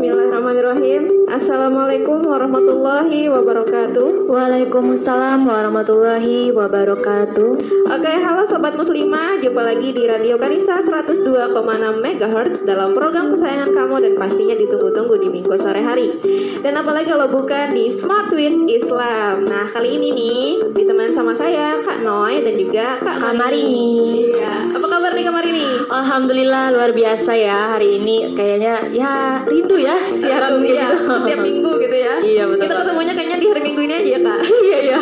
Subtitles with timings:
[0.00, 1.28] Bismillahirrahmanirrahim.
[1.28, 4.32] Assalamualaikum warahmatullahi wabarakatuh.
[4.32, 7.50] Waalaikumsalam warahmatullahi wabarakatuh.
[7.84, 11.52] Oke, halo sobat muslimah, jumpa lagi di Radio Kanisa 102,6
[12.00, 16.16] MHz dalam program kesayangan kamu dan pastinya ditunggu-tunggu di minggu sore hari.
[16.64, 19.44] Dan apalagi kalau bukan di Smart with Islam.
[19.44, 20.40] Nah, kali ini nih
[20.80, 24.32] ditemani sama saya Kak Noy dan juga Kak Marini.
[24.32, 24.64] Iya.
[24.64, 25.68] Apa kabar nih Kak Marini?
[25.92, 31.12] Alhamdulillah luar biasa ya hari ini kayaknya ya rindu ya siaran Iya, gitu.
[31.24, 32.14] setiap minggu gitu ya.
[32.20, 34.40] Iya, betul Kita ketemunya kayaknya di hari Minggu ini aja ya Kak.
[34.70, 34.98] Iya iya.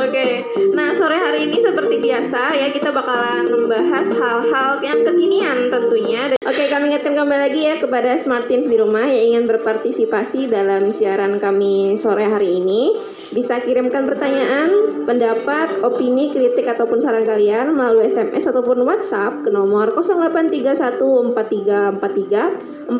[0.00, 0.26] Oke,
[0.72, 6.32] nah sore hari ini seperti biasa ya kita bakalan membahas hal-hal yang kekinian tentunya.
[6.40, 10.90] Oke, kami ingatkan kembali lagi ya kepada Smart Teams di rumah yang ingin berpartisipasi dalam
[10.90, 12.96] siaran kami sore hari ini.
[13.30, 14.66] Bisa kirimkan pertanyaan,
[15.06, 22.90] pendapat, opini, kritik ataupun saran kalian melalui SMS ataupun WhatsApp ke nomor 08314343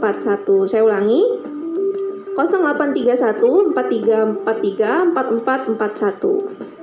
[0.00, 0.70] 4441.
[0.70, 1.22] Saya ulangi
[2.38, 6.78] 0831 4343 4441.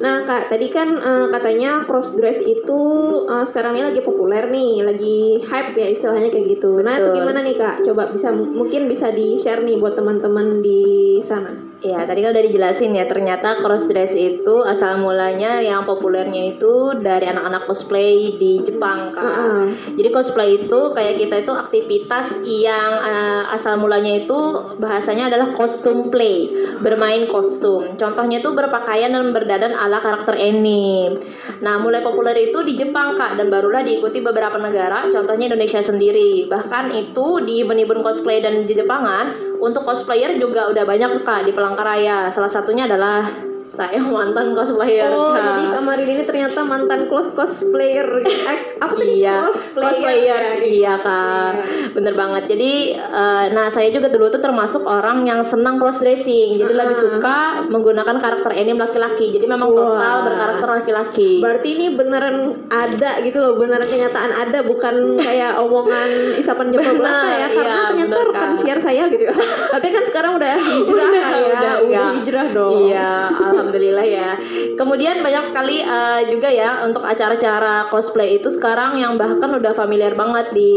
[0.00, 2.80] Nah kak, tadi kan eh, katanya cross dress itu
[3.28, 6.80] eh, sekarang ini lagi populer nih, lagi hype ya istilahnya kayak gitu.
[6.80, 7.16] Nah itu Betul.
[7.20, 7.84] gimana nih kak?
[7.84, 11.69] Coba bisa mungkin bisa di share nih buat teman-teman di sana.
[11.80, 16.92] Ya tadi kan udah dijelasin ya ternyata cross dress itu asal mulanya yang populernya itu
[17.00, 19.24] dari anak-anak cosplay di Jepang kan.
[19.24, 19.60] Heeh.
[19.96, 24.36] Jadi cosplay itu kayak kita itu aktivitas yang eh, asal mulanya itu
[24.76, 26.52] bahasanya adalah kostum play,
[26.84, 27.96] bermain kostum.
[27.96, 31.16] Contohnya itu berpakaian dan berdandan ala karakter anime.
[31.64, 36.44] Nah, mulai populer itu di Jepang Kak dan barulah diikuti beberapa negara, contohnya Indonesia sendiri.
[36.44, 41.52] Bahkan itu di event-event cosplay dan di Jepangan untuk cosplayer juga udah banyak Kak di
[41.52, 42.32] Palangkaraya.
[42.32, 45.40] Salah satunya adalah saya mantan cosplayer Oh, Kak.
[45.40, 48.06] jadi kemarin ini ternyata mantan close cosplayer.
[48.50, 49.22] Eh, apa tadi?
[49.22, 49.86] Iya, Cosplayer.
[49.94, 50.66] cosplayers, ya?
[50.66, 51.52] iya kak,
[51.92, 52.50] bener banget.
[52.50, 56.96] Jadi, eh, nah saya juga dulu tuh termasuk orang yang senang cross dressing, jadi lebih
[56.96, 59.30] suka menggunakan karakter anime laki-laki.
[59.30, 60.26] Jadi memang total Wah.
[60.26, 61.30] berkarakter laki-laki.
[61.38, 66.98] Berarti ini beneran ada gitu loh, beneran kenyataan ada, bukan kayak omongan isapan jempol Benar,
[66.98, 67.46] belaka ya.
[67.52, 69.24] Karena iya, ternyata benar, rekan siar saya gitu.
[69.74, 72.04] Tapi kan sekarang udah hijrah Udah, ya, udah, udah, iya.
[72.18, 72.72] hijrah dong.
[72.88, 73.12] Iya,
[73.60, 74.30] alhamdulillah ya.
[74.74, 80.16] Kemudian banyak sekali eh, juga ya untuk acara-acara cosplay itu sekarang yang bahkan udah familiar
[80.16, 80.72] banget di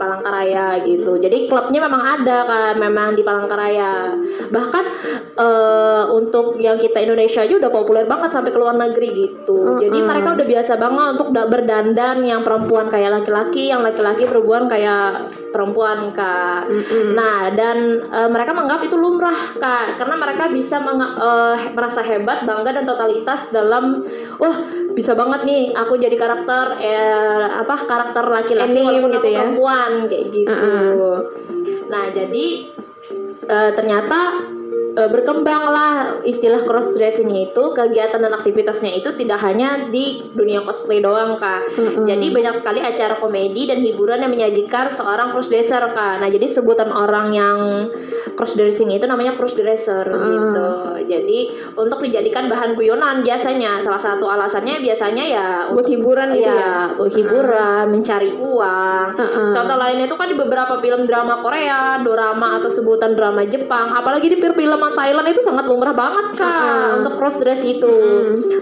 [0.00, 1.20] Palangkaraya gitu.
[1.20, 4.16] Jadi klubnya memang ada kan, memang di Palangkaraya.
[4.48, 4.84] Bahkan
[5.36, 9.76] eh, untuk yang kita Indonesia aja udah populer banget sampai ke luar negeri gitu.
[9.82, 14.70] Jadi mereka udah biasa banget untuk da- berdandan yang perempuan kayak laki-laki, yang laki-laki perempuan
[14.70, 16.70] kayak perempuan kak.
[17.12, 22.70] Nah dan eh, mereka menganggap itu lumrah kak, karena mereka bisa eh, merasa hebat, bangga
[22.80, 24.06] dan totalitas dalam
[24.38, 24.56] wah
[24.92, 29.38] bisa banget nih aku jadi karakter eh, apa karakter laki-laki walaupun gitu aku ya.
[29.42, 30.52] perempuan kayak gitu.
[31.88, 32.46] Nah jadi
[33.48, 34.20] eh, ternyata
[34.92, 41.00] eh, berkembanglah istilah cross dressing itu kegiatan dan aktivitasnya itu tidak hanya di dunia cosplay
[41.00, 41.72] doang kak
[42.04, 46.44] jadi banyak sekali acara komedi dan hiburan yang menyajikan seorang cross dresser kak nah jadi
[46.46, 47.58] sebutan orang yang
[48.42, 50.70] cross dressing itu namanya cross dresser gitu.
[51.06, 51.38] Jadi
[51.78, 53.78] untuk dijadikan bahan guyonan biasanya.
[53.78, 56.58] Salah satu alasannya biasanya ya Buat hiburan gitu ya.
[56.58, 56.74] ya?
[56.98, 59.06] buat hiburan mencari uang.
[59.14, 59.50] Heeh.
[59.54, 63.94] contoh lainnya itu kan di beberapa film drama Korea dorama atau sebutan drama Jepang.
[63.94, 67.94] Apalagi di film Thailand itu sangat lumrah banget kak untuk cross dress itu.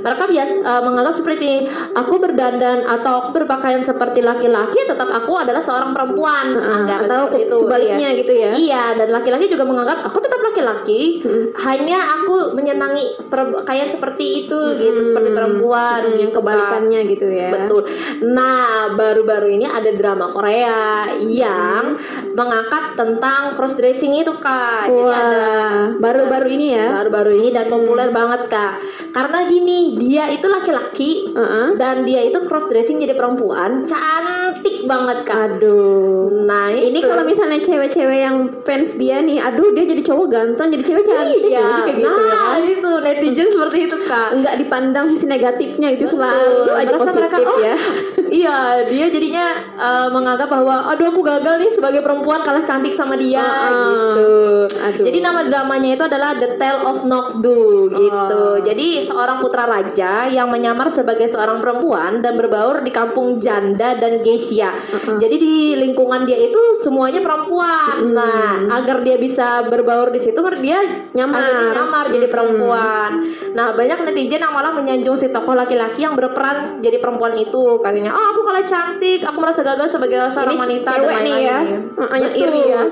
[0.04, 1.58] Mereka biasa eh, menganggap seperti ini
[1.96, 6.52] aku berdandan atau aku berpakaian seperti laki-laki tetap aku adalah seorang perempuan.
[6.60, 8.20] Anggapan Atau seperti itu, sebaliknya iya.
[8.20, 8.50] gitu ya.
[8.52, 11.22] Iya, dan laki-laki juga menganggap aku tetap laki-laki,
[11.56, 16.28] hanya aku menyenangi perpakaian seperti itu gitu, seperti perempuan Hmm, gitu.
[16.30, 16.42] Kak.
[16.42, 17.50] kebalikannya gitu ya.
[17.52, 17.82] Betul.
[18.26, 21.94] Nah, baru-baru ini ada drama Korea yang
[22.32, 24.88] mengangkat tentang cross dressing itu, Kak.
[24.88, 26.86] Jadi ada Wah, baru-baru ini ya.
[26.96, 28.72] baru-baru ini dan populer banget, Kak.
[29.10, 31.66] Karena gini, dia itu laki-laki Heeh.
[31.76, 35.38] dan dia itu cross dressing jadi perempuan, cantik banget, Kak.
[35.56, 36.44] Aduh.
[36.44, 40.82] Nah, Ini kalau misalnya cewek-cewek yang fans dia nih, aduh dia jadi cowok ganteng, jadi
[40.84, 42.32] cewek cantik Iya, sih kayak gitu ya.
[42.32, 44.28] nah itu netizen seperti itu kak.
[44.32, 47.76] Enggak dipandang sisi negatifnya itu selalu aja Merasa positif mereka, oh, ya.
[48.40, 53.18] iya, dia jadinya uh, menganggap bahwa, aduh aku gagal nih sebagai perempuan kalah cantik sama
[53.18, 54.30] dia Ah, gitu.
[54.78, 55.04] aduh.
[55.10, 57.60] Jadi nama dramanya itu adalah The Tale of Nokdu
[57.90, 58.42] gitu.
[58.46, 58.56] Oh.
[58.62, 64.22] Jadi seorang putra raja yang menyamar sebagai seorang perempuan dan berbaur di kampung janda dan
[64.22, 64.70] geisha ya.
[65.18, 68.12] Jadi di lingkungan dia itu semuanya perempuan.
[68.12, 70.78] Nah, agar dia bisa berbaur di situ dia
[71.10, 71.40] Nyamar.
[71.40, 73.10] akhirnya nyamar jadi perempuan.
[73.52, 77.78] Nah, banyak netizen yang malah menyanjung si tokoh laki-laki yang berperan jadi perempuan itu.
[77.78, 81.08] Katanya, "Oh, aku kalah cantik, aku merasa gagal sebagai seorang Ini wanita dan ya.
[81.08, 81.56] lain-lain."
[81.90, 82.44] Heeh, yang Betul.
[82.46, 82.82] iri ya.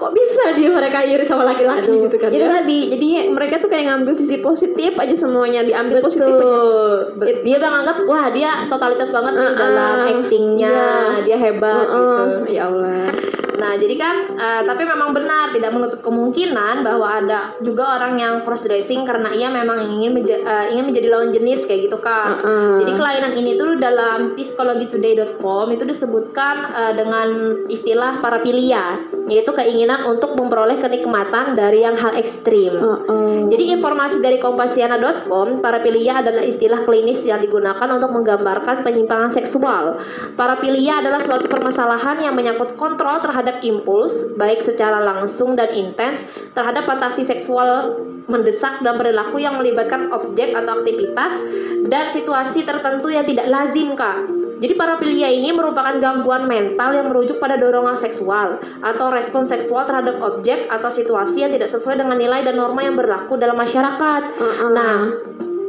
[0.00, 2.48] Kok bisa dia mereka iri sama laki-laki gitu kan Itu ya?
[2.48, 6.40] tadi, jadi mereka tuh kayak ngambil sisi positif aja semuanya diambil positif aja.
[6.40, 7.44] Betul.
[7.44, 9.60] Dia menganggap wah dia totalitas banget nih Uh-uh.
[9.60, 11.20] dalam actingnya, Iya.
[11.20, 12.00] dia hebat gitu.
[12.00, 13.12] Heeh, Ya Allah.
[13.60, 18.34] Nah, jadi kan eh, tapi memang benar tidak menutup kemungkinan bahwa ada juga orang yang
[18.40, 22.40] cross dressing karena ia memang ingin menja- eh, ingin menjadi lawan jenis kayak gitu Kak.
[22.40, 22.72] Heeh.
[22.80, 27.28] Jadi kelainan ini tuh dalam psikologitoday.com itu disebutkan eh, dengan
[27.68, 28.96] istilah parapilia,
[29.28, 32.80] yaitu keinginan untuk memperoleh kenikmatan dari yang hal ekstrim.
[32.80, 33.52] Heeh.
[33.52, 40.00] Jadi informasi dari kompasiana.com, parapilia adalah istilah klinis yang digunakan untuk menggambarkan penyimpangan seksual.
[40.38, 46.86] Parapilia adalah suatu permasalahan yang menyangkut kontrol terhadap impuls, baik secara langsung dan intens, terhadap
[46.86, 47.98] fantasi seksual
[48.30, 51.42] mendesak dan perilaku yang melibatkan objek atau aktivitas
[51.90, 54.30] dan situasi tertentu yang tidak lazim, Kak.
[54.60, 60.20] Jadi parapilia ini merupakan gangguan mental yang merujuk pada dorongan seksual atau respon seksual terhadap
[60.20, 64.20] objek atau situasi yang tidak sesuai dengan nilai dan norma yang berlaku dalam masyarakat.
[64.36, 64.68] Uh-uh.
[64.68, 64.96] Nah,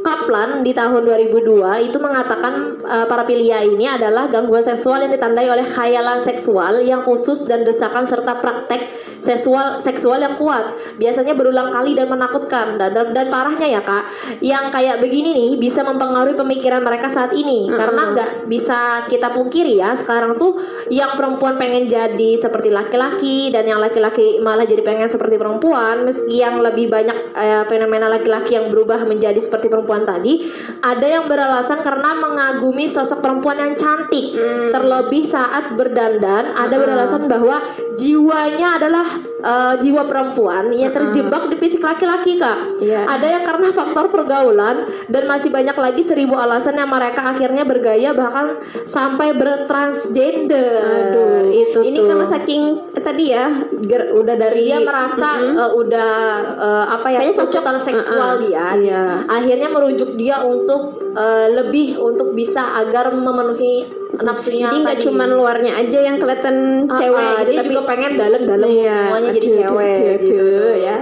[0.02, 5.62] Kaplan di tahun 2002 itu mengatakan uh, parapilia ini adalah gangguan seksual yang ditandai oleh
[5.62, 8.82] khayalan seksual yang khusus dan desakan serta praktek
[9.22, 10.74] seksual seksual yang kuat.
[10.98, 12.76] Biasanya berulang kali dan menakutkan.
[12.76, 14.04] Dan, dan, dan parahnya ya kak,
[14.42, 17.70] yang kayak begini nih bisa mempengaruhi pemikiran mereka saat ini.
[17.70, 20.58] Karena nggak bisa kita pungkiri ya sekarang tuh
[20.90, 26.42] yang perempuan pengen jadi seperti laki-laki dan yang laki-laki malah jadi pengen seperti perempuan meski
[26.42, 30.42] yang lebih banyak eh, fenomena laki-laki yang berubah menjadi seperti perempuan tadi
[30.82, 34.34] ada yang beralasan karena mengagumi sosok perempuan yang cantik.
[34.72, 37.62] Terlebih saat berdandan ada beralasan bahwa
[37.94, 39.06] jiwanya adalah
[39.38, 43.06] eh, jiwa perempuan yang terjebak di fisik laki-laki kak Iya.
[43.06, 44.76] ada yang karena faktor pergaulan
[45.06, 51.78] dan masih banyak lagi seribu alasan yang mereka akhirnya bergaya bahkan sampai bertransgender Aduh, itu
[51.82, 52.06] ini tuh.
[52.08, 53.44] karena saking eh, tadi ya
[53.82, 55.58] ger- udah dari dia merasa Mm-mm.
[55.58, 56.12] eh, udah
[56.54, 58.42] eh, apa ya tuntutan seksual Uh-uh.
[58.42, 59.04] dia Iya.
[59.26, 60.82] akhirnya merujuk dia untuk
[61.12, 66.94] eh, lebih untuk bisa agar memenuhi nafsunya jadi nggak cuman luarnya aja yang kelihatan Ah,
[66.94, 70.20] cewek ah, gitu dia tapi juga pengen dalam-dalam Iya, semuanya jadi aduh, cewek aduh, aduh,
[70.22, 70.96] gitu ya.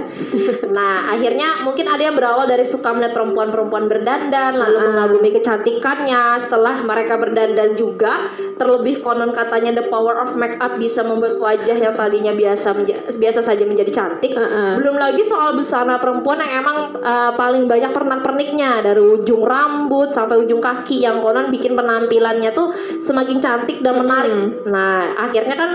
[0.71, 4.85] Nah, akhirnya mungkin ada yang berawal dari suka melihat perempuan-perempuan berdandan, lalu Ah.
[4.87, 6.39] mengagumi kecantikannya.
[6.39, 11.75] Setelah mereka berdandan juga, terlebih konon katanya the power of make up bisa membuat wajah
[11.75, 12.73] yang tadinya biasa
[13.19, 14.33] biasa saja menjadi cantik.
[14.33, 14.71] Ah, ah.
[14.79, 20.39] Belum lagi soal busana perempuan yang emang uh, paling banyak pernak-perniknya dari ujung rambut sampai
[20.41, 22.71] ujung kaki yang konon bikin penampilannya tuh
[23.03, 24.65] semakin cantik dan menarik.
[24.65, 25.71] Nah, akhirnya kan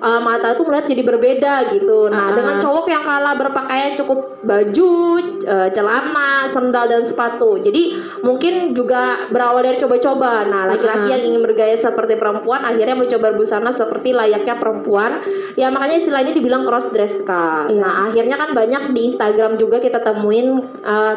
[0.00, 2.10] uh, mata tuh melihat jadi berbeda gitu.
[2.12, 2.36] Nah, Uh-uh.
[2.36, 4.92] dengan cowok yang kalah berpakaian cukup baju,
[5.46, 7.58] uh, celana, sendal dan sepatu.
[7.58, 10.46] Jadi mungkin juga berawal dari coba-coba.
[10.46, 11.14] Nah, laki-laki Uh-uh.
[11.18, 15.18] yang ingin bergaya seperti perempuan akhirnya mencoba busana seperti layaknya perempuan.
[15.58, 17.72] Ya makanya istilah ini dibilang cross dress kak.
[17.72, 17.80] Iya.
[17.82, 21.14] Nah, akhirnya kan banyak di Instagram juga kita temuin uh,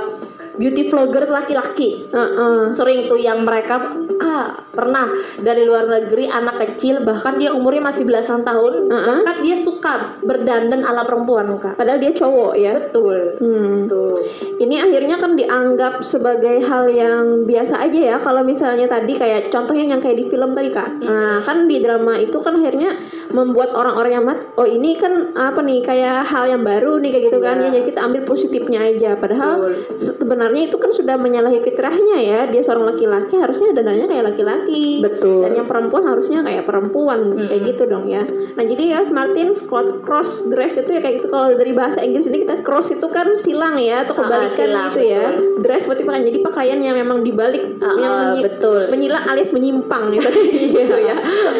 [0.60, 2.68] beauty vlogger laki-laki Heeh.
[2.68, 5.08] sering tuh yang mereka ah pernah
[5.40, 9.24] dari luar negeri anak kecil bahkan dia umurnya masih belasan tahun Uh-uh.
[9.24, 13.88] bahkan dia suka berdandan ala perempuan kak padahal dia cowok ya betul Hmm.
[13.88, 14.20] tuh
[14.60, 19.96] Ini akhirnya kan dianggap sebagai hal yang biasa aja ya kalau misalnya tadi kayak contohnya
[19.96, 21.00] yang kayak di film tadi kak.
[21.00, 23.00] Nah kan di drama itu kan akhirnya
[23.32, 27.26] membuat orang-orang yang mat, oh ini kan apa nih kayak hal yang baru nih kayak
[27.32, 27.70] gitu kan ya.
[27.72, 29.16] Jadi kita ambil positifnya aja.
[29.16, 32.40] Padahal sebenarnya itu kan sudah menyalahi fitrahnya ya.
[32.46, 35.00] Dia seorang laki-laki harusnya dandannya kayak laki-laki.
[35.00, 35.44] Betul.
[35.44, 38.26] Dan yang perempuan harusnya kayak perempuan kayak gitu dong ya.
[38.56, 42.26] Nah jadi ya Martin Scott cross dress itu ya kayak gitu kalau dari bahasa Inggris
[42.26, 45.24] ini kita cross itu kan silang ya atau Ah, kebalikan silang, gitu ya.
[45.60, 48.82] Dress berarti pakaian jadi pakaian yang memang dibalik Ah, yang ah, menyi- betul.
[48.88, 51.16] menyilang alias menyimpang gitu, gitu ya.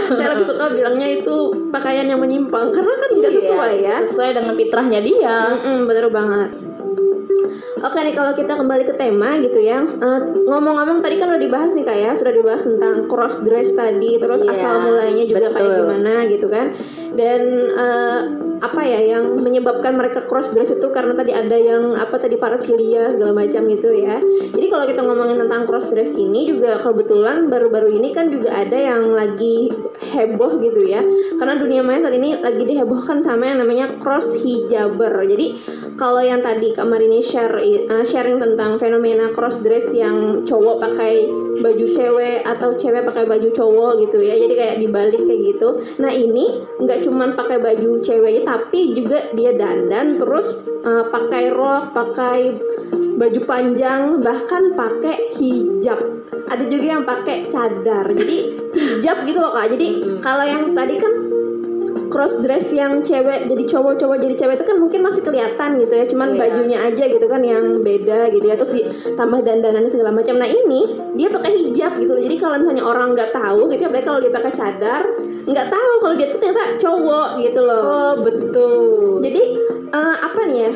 [0.10, 1.36] Saya lebih suka bilangnya itu
[1.70, 3.98] pakaian yang menyimpang karena kan nggak sesuai ya.
[4.02, 6.50] sesuai dengan fitrahnya dia Mm-mm, bener banget.
[7.80, 11.72] Oke nih kalau kita kembali ke tema gitu ya Eh, ngomong-ngomong tadi kan udah dibahas
[11.72, 15.60] nih kak ya sudah dibahas tentang cross dress tadi terus Iya, asal mulainya juga kayak
[15.64, 15.78] betul.
[15.84, 16.66] gimana gitu kan.
[17.16, 17.42] Dan
[17.76, 18.20] eh,
[18.60, 23.08] apa ya yang menyebabkan mereka cross dress itu karena tadi ada yang apa tadi parafilia
[23.08, 24.20] segala macam gitu ya.
[24.52, 28.76] Jadi kalau kita ngomongin tentang cross dress ini juga kebetulan baru-baru ini kan juga ada
[28.76, 29.72] yang lagi
[30.12, 31.00] heboh gitu ya.
[31.40, 35.12] Karena dunia maya saat ini lagi dihebohkan sama yang namanya cross hijaber.
[35.24, 35.56] Jadi
[35.96, 41.30] kalau yang tadi Kak Marini share uh, sharing tentang fenomena cross dress yang cowok pakai
[41.62, 44.34] baju cewek atau cewek pakai baju cowok gitu ya.
[44.34, 45.70] Jadi kayak dibalik kayak gitu.
[46.02, 51.94] Nah ini nggak cuman pakai baju ceweknya tapi juga dia dandan terus uh, pakai rok
[51.94, 52.40] pakai
[53.22, 56.00] baju panjang bahkan pakai hijab.
[56.50, 58.10] Ada juga yang pakai cadar.
[58.10, 58.38] Jadi
[58.74, 59.70] hijab gitu loh kak.
[59.78, 61.29] Jadi kalau yang tadi kan
[62.10, 66.06] cross dress yang cewek jadi cowok-cowok jadi cewek itu kan mungkin masih kelihatan gitu ya
[66.06, 66.40] cuman Iya.
[66.42, 70.82] bajunya aja gitu kan yang beda gitu ya terus ditambah dandanan segala macam nah ini
[71.14, 74.30] dia pakai hijab gitu loh jadi kalau misalnya orang nggak tahu gitu ya kalau dia
[74.30, 75.04] pakai cadar
[75.46, 79.22] nggak tahu kalau dia tuh ternyata cowok gitu loh Oh betul.
[79.22, 79.42] jadi
[79.90, 80.74] eh, apa nih ya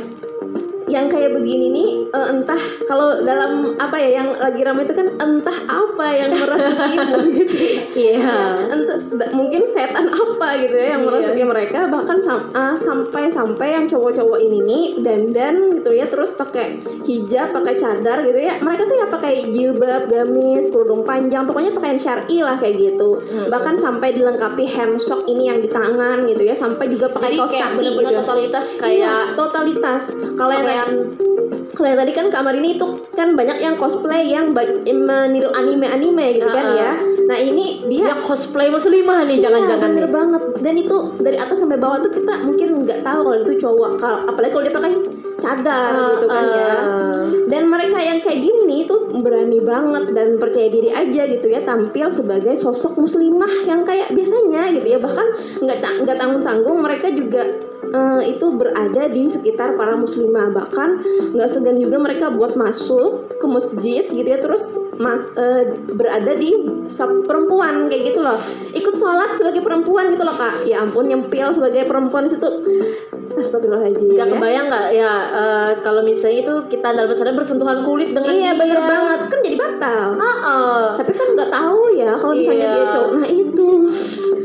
[0.94, 5.10] yang kayak begini nih eh, entah kalau dalam apa ya yang lagi ramai itu kan
[5.12, 7.56] entah apa yang merasukimu gitu
[8.06, 8.38] Iya.
[8.70, 11.08] entah sed- mungkin setan apa gitu ya yang Iya.
[11.08, 16.34] merasuki mereka bahkan sam- ah, sampai sampai yang cowok-cowok ini nih dandan gitu ya terus
[16.34, 21.72] pakai hijab pakai cadar gitu ya mereka tuh ya pakai jilbab gamis kerudung panjang pokoknya
[21.72, 23.48] pakaian syar'i lah kayak gitu Hmm.
[23.48, 27.82] bahkan sampai dilengkapi handsock ini yang di tangan gitu ya sampai juga pakai kaos kaki
[27.82, 30.68] gitu totalitas Iya, kayak totalitas kalau yang
[31.74, 32.86] Kalau yang tadi kan kamar ini itu
[33.18, 36.92] kan banyak yang cosplay yang meniru anime-anime gitu kan ya.
[37.26, 40.14] Nah ini dia dia cosplay muslimah nih Iya, jangan-jangan bener nih.
[40.14, 43.92] banget dan itu dari atas sampai bawah tuh kita mungkin nggak tahu kalau itu cowok
[44.30, 44.92] apalagi kalau dia pakai
[45.44, 46.72] cadar gitu kan ya.
[46.72, 47.28] Ah.
[47.52, 51.62] dan mereka yang kayak gini nih itu berani banget dan percaya diri aja gitu ya
[51.68, 55.00] tampil sebagai sosok muslimah yang kayak biasanya gitu ya.
[55.04, 55.28] Bahkan
[55.60, 57.44] nggak nggak tanggung tanggung mereka juga
[57.84, 60.50] eh, itu berada di sekitar para muslimah.
[60.56, 60.90] Bahkan
[61.36, 64.40] nggak segan juga mereka buat masuk ke masjid gitu ya.
[64.40, 66.56] Terus mas eh, berada di
[66.88, 68.40] sub perempuan kayak gitu loh.
[68.72, 70.64] Ikut sholat sebagai perempuan gitu loh kak.
[70.66, 72.50] Ya ampun nyempil sebagai perempuan di situ.
[73.34, 74.34] Astagfirullahaladzim Gak ya.
[74.38, 74.88] kebayang nggak?
[74.94, 78.60] Ya eh, kalau misalnya itu kita dalam pesantren bersentuhan kulit dengan Iya dia.
[78.60, 80.08] bener banget kan jadi batal.
[80.16, 80.84] Ah, ah.
[80.96, 82.76] Tapi kan nggak tahu ya kalau misalnya Iya.
[82.76, 83.10] dia cowok.
[83.12, 83.68] Nah itu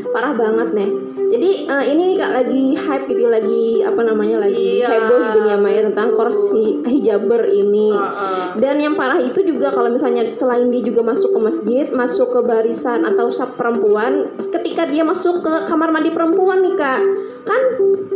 [0.09, 0.91] parah banget nih.
[1.29, 4.89] Jadi eh, ini kak lagi hype gitu ya, lagi apa namanya lagi Iya.
[4.89, 7.93] heboh di dunia maya tentang kursi hijaber ini.
[7.93, 8.47] Ah, ah.
[8.57, 12.41] Dan yang parah itu juga kalau misalnya selain dia juga masuk ke masjid, masuk ke
[12.41, 17.01] barisan atau sub perempuan, ketika dia masuk ke kamar mandi perempuan nih kak,
[17.49, 17.63] kan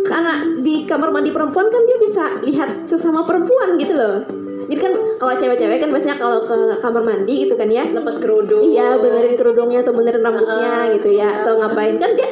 [0.05, 4.21] karena di kamar mandi perempuan kan dia bisa lihat sesama perempuan gitu loh.
[4.69, 8.61] Jadi kan kalau cewek-cewek kan biasanya kalau ke kamar mandi gitu kan ya, lepas kerudung.
[8.61, 12.29] Iya benerin kerudungnya atau benerin rambutnya Ah, gitu ya atau ngapain kan dia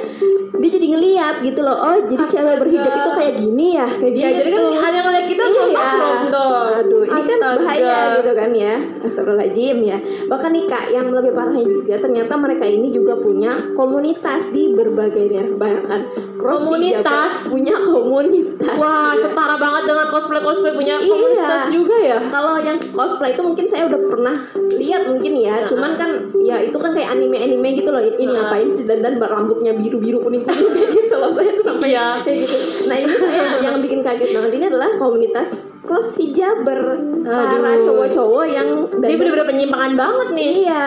[0.61, 2.61] dia jadi ngeliat gitu loh oh jadi cewek Astaga.
[2.61, 4.37] berhijab itu kayak gini ya kayak Iya, gitu.
[4.37, 5.65] jadi kan hanya ngeliat kita iya.
[5.73, 6.69] mahrum dong.
[6.77, 7.57] aduh ini kan Astaga.
[7.57, 12.65] bahaya gitu kan ya astagfirullahaladzim ya bahkan nih kak yang lebih parahnya juga ternyata mereka
[12.69, 16.01] ini juga punya komunitas di berbagai daerah bayangkan
[16.41, 17.33] Komunitas?
[17.37, 19.21] hijaber punya komunitas Wah, Iya.
[19.21, 21.07] setara banget dengan cosplay cosplay punya Iya.
[21.07, 22.19] komunitas juga ya.
[22.29, 24.37] kalau yang cosplay itu mungkin saya udah pernah
[24.73, 28.49] lihat mungkin ya cuman kan ya itu kan kayak anime anime gitu loh ini Nah.
[28.49, 31.93] ngapain sih dan dan rambutnya biru biru kuning kuning kayak gitu loh saya tuh sampai
[32.21, 32.57] kayak gitu
[32.89, 36.81] nah ini saya yang bikin kaget banget ini adalah komunitas cross hijaber
[37.27, 38.69] para cowok-cowok yang
[39.01, 40.51] Dia bener-bener penyimpangan banget nih.
[40.65, 40.87] Iya.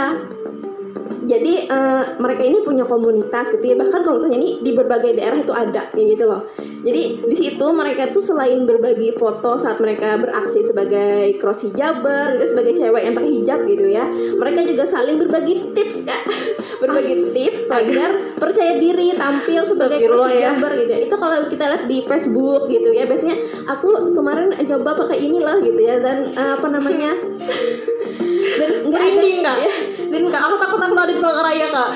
[1.23, 3.75] Jadi eh, mereka ini punya komunitas gitu ya.
[3.79, 6.41] Bahkan komunitasnya ini di berbagai daerah itu ada kayak gitu loh.
[6.83, 12.43] Jadi di situ mereka tuh selain berbagi foto saat mereka beraksi sebagai cross hijaber, gitu
[12.43, 14.03] sebagai cewek yang pakai hijab gitu ya,
[14.35, 16.27] mereka juga saling berbagi tips kak,
[16.83, 20.51] berbagi tips agar percaya diri tampil sebagai cross ya.
[20.51, 20.99] hijaber gitu ya.
[21.07, 23.37] Itu kalau kita lihat di Facebook gitu ya, biasanya
[23.71, 26.03] aku kemarin coba pakai ini loh gitu ya.
[26.03, 27.11] Dan eh, apa namanya?
[28.59, 29.73] Dan nggak ada ya,
[30.13, 31.89] dan Kak, aku takut aku ada di Palangkaraya kak.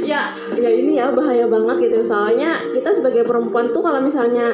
[0.00, 0.32] ya
[0.64, 4.48] ya ini ya bahaya banget gitu soalnya kita sebagai perempuan tuh kalau misalnya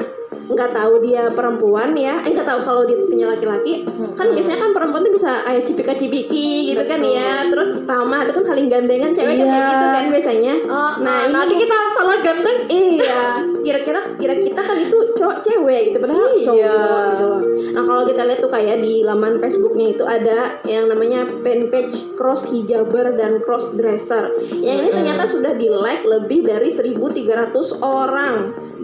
[0.50, 4.70] nggak tahu dia perempuan ya eh nggak tahu kalau dia punya laki-laki kan biasanya kan
[4.70, 9.14] perempuan tuh bisa kayak cipika cipiki gitu kan ya terus tama itu kan saling gandengan
[9.14, 9.70] cewek kan kayak Iya.
[9.70, 12.58] gitu kan biasanya Oh, nah ini nanti kita salah ganteng.
[12.70, 13.22] Iya,
[13.60, 16.44] kira-kira kira kita kan itu cowok cewek gitu padahal Iya.
[16.46, 17.40] cowok gitu loh.
[17.70, 22.50] Nah kalau kita lihat tuh kayak di laman Facebooknya itu ada yang namanya fanpage cross
[22.50, 24.30] hijaber dan cross dresser.
[24.52, 28.36] Yang ini ternyata sudah di like lebih dari 1.300 orang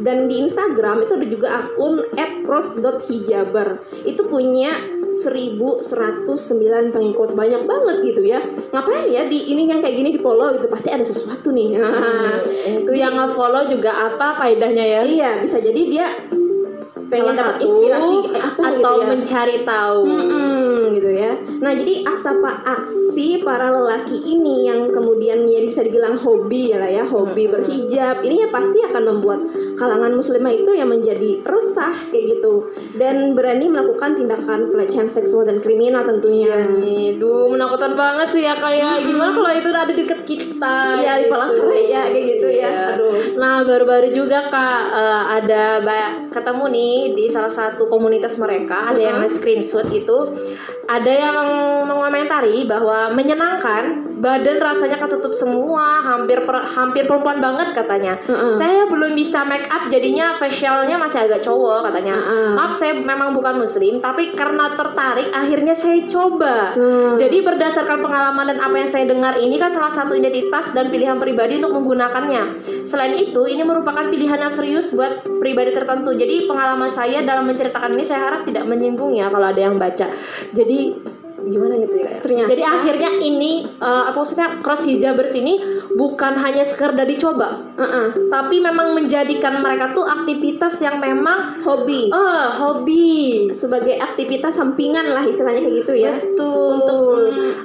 [0.03, 2.05] dan di Instagram itu ada juga akun
[2.45, 4.77] @cross.hijaber itu punya
[5.17, 7.33] 1109 pengikut.
[7.33, 8.41] Banyak banget gitu ya.
[8.45, 10.69] Ngapain ya di ini yang kayak gini di follow gitu?
[10.69, 11.81] Pasti ada sesuatu nih.
[11.81, 12.45] Nah,
[12.85, 15.01] Itu yang nge-follow juga apa faedahnya ya?
[15.03, 16.07] Iya, bisa jadi dia
[17.07, 19.07] pengen dapat inspirasi kayak aku atau gitu ya.
[19.07, 20.01] mencari tahu.
[20.07, 21.33] Mm-mm, gitu ya.
[21.63, 26.91] Nah jadi apa aksi para lelaki ini yang kemudian ya bisa dibilang hobi ya lah
[26.91, 29.41] ya, hobi berhijab ini ya pasti akan membuat
[29.79, 32.67] kalangan muslimah itu yang menjadi resah kayak gitu
[32.99, 36.67] dan berani melakukan tindakan pelecehan seksual dan kriminal tentunya.
[36.67, 40.77] Nih, duh menakutkan banget sih ya kayak gimana kalau itu ada di deket kita.
[40.99, 41.31] Di gitu.
[41.31, 42.55] Palangkaraya kayak gitu ya.
[42.57, 42.85] Iya.
[42.97, 43.17] Aduh.
[43.39, 45.65] Nah baru-baru juga kak eh, ada
[46.33, 50.19] ketemu nih di salah satu komunitas mereka ada yang nge-screenshot itu
[50.87, 51.35] ada yang
[51.85, 58.55] mengomentari bahwa menyenangkan badan rasanya ketutup semua hampir per- hampir perempuan banget katanya Mm-mm.
[58.55, 62.55] saya belum bisa make up jadinya facialnya masih agak cowok katanya Mm-mm.
[62.55, 67.17] maaf saya memang bukan muslim tapi karena tertarik akhirnya saya coba Hmm.
[67.17, 71.17] jadi berdasarkan pengalaman dan apa yang saya dengar ini kan salah satu identitas dan pilihan
[71.17, 72.43] pribadi untuk menggunakannya.
[72.85, 76.13] Selain itu, ini merupakan pilihan yang serius buat pribadi tertentu.
[76.13, 80.07] Jadi pengalaman saya dalam menceritakan ini saya harap tidak menyinggung ya kalau ada yang baca.
[80.51, 80.79] Jadi
[81.47, 82.19] gimana gitu ya?
[82.19, 85.55] Ternyata- Jadi akhirnya ini eh, apa maksudnya cross hijabers ini
[85.95, 88.11] bukan hanya sekedar dicoba, Uh-uh.
[88.27, 93.49] tapi memang menjadikan mereka tuh aktivitas yang memang Hobi eh hobi.
[93.49, 96.19] sebagai aktivitas sampingan lah istilahnya kayak gitu ya.
[96.19, 96.69] Betul.
[96.75, 97.01] Untuk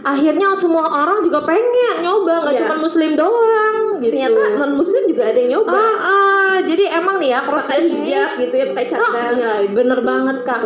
[0.04, 1.66] akhirnya semua orang juga pengen
[2.00, 2.62] nyoba nggak Iya.
[2.64, 3.71] cuma muslim doang
[4.02, 4.10] gitu.
[4.12, 5.72] ternyata non muslim juga ada yang nyoba.
[5.72, 9.32] ah, ah, jadi emang nih ya proses hijab gitu ya, pakai Ah, cadar.
[9.38, 10.60] ya, bener banget kak.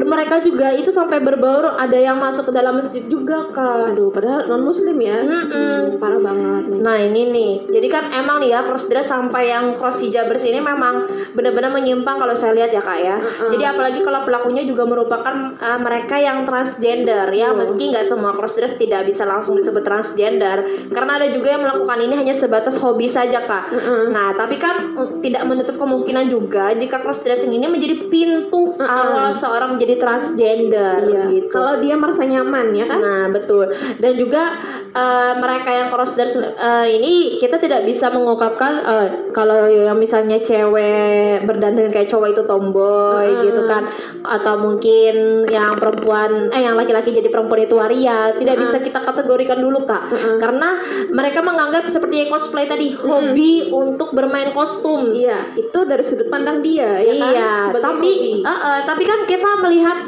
[0.00, 3.92] Mereka juga itu sampai berbaur ada yang masuk ke dalam masjid juga kak.
[3.94, 5.20] Aduh, padahal non muslim ya.
[5.22, 6.00] Mm-mm.
[6.00, 6.78] Parah banget nih.
[6.80, 10.60] Nah ini nih, jadi kan emang nih ya cross dress sampai yang cross hijabers ini
[10.62, 11.04] memang
[11.36, 13.16] benar-benar menyimpang kalau saya lihat ya kak ya.
[13.52, 18.56] Jadi apalagi kalau pelakunya juga merupakan uh, mereka yang transgender ya, meski nggak semua cross
[18.56, 23.10] dress tidak bisa langsung disebut transgender, karena ada juga yang melakukan ini hanya sebatas hobi
[23.10, 23.74] saja kak.
[24.14, 29.34] Nah tapi kan mm, tidak menutup kemungkinan juga jika cross dressing ini menjadi pintu awal
[29.34, 31.22] seorang menjadi transgender Iya.
[31.34, 31.50] gitu.
[31.50, 33.00] Kalau dia merasa nyaman ya kan?
[33.00, 33.66] Nah betul.
[33.98, 34.54] Dan juga
[34.92, 40.38] eh, mereka yang cross dress eh, ini kita tidak bisa mengungkapkan eh, kalau yang misalnya
[40.38, 43.88] cewek berdandan kayak cowok itu tomboy gitu kan.
[44.22, 48.30] Atau mungkin yang perempuan eh yang laki-laki jadi perempuan itu waria.
[48.36, 50.10] Tidak bisa kita kategorikan dulu kak.
[50.38, 50.78] Karena
[51.10, 57.00] mereka menganggap seperti cosplay tadi hobi untuk bermain kostum Iya, itu dari sudut pandang dia
[57.00, 57.32] ya kan?
[57.32, 59.98] iya, Sebagai tapi uh, uh, tapi kan kita melihat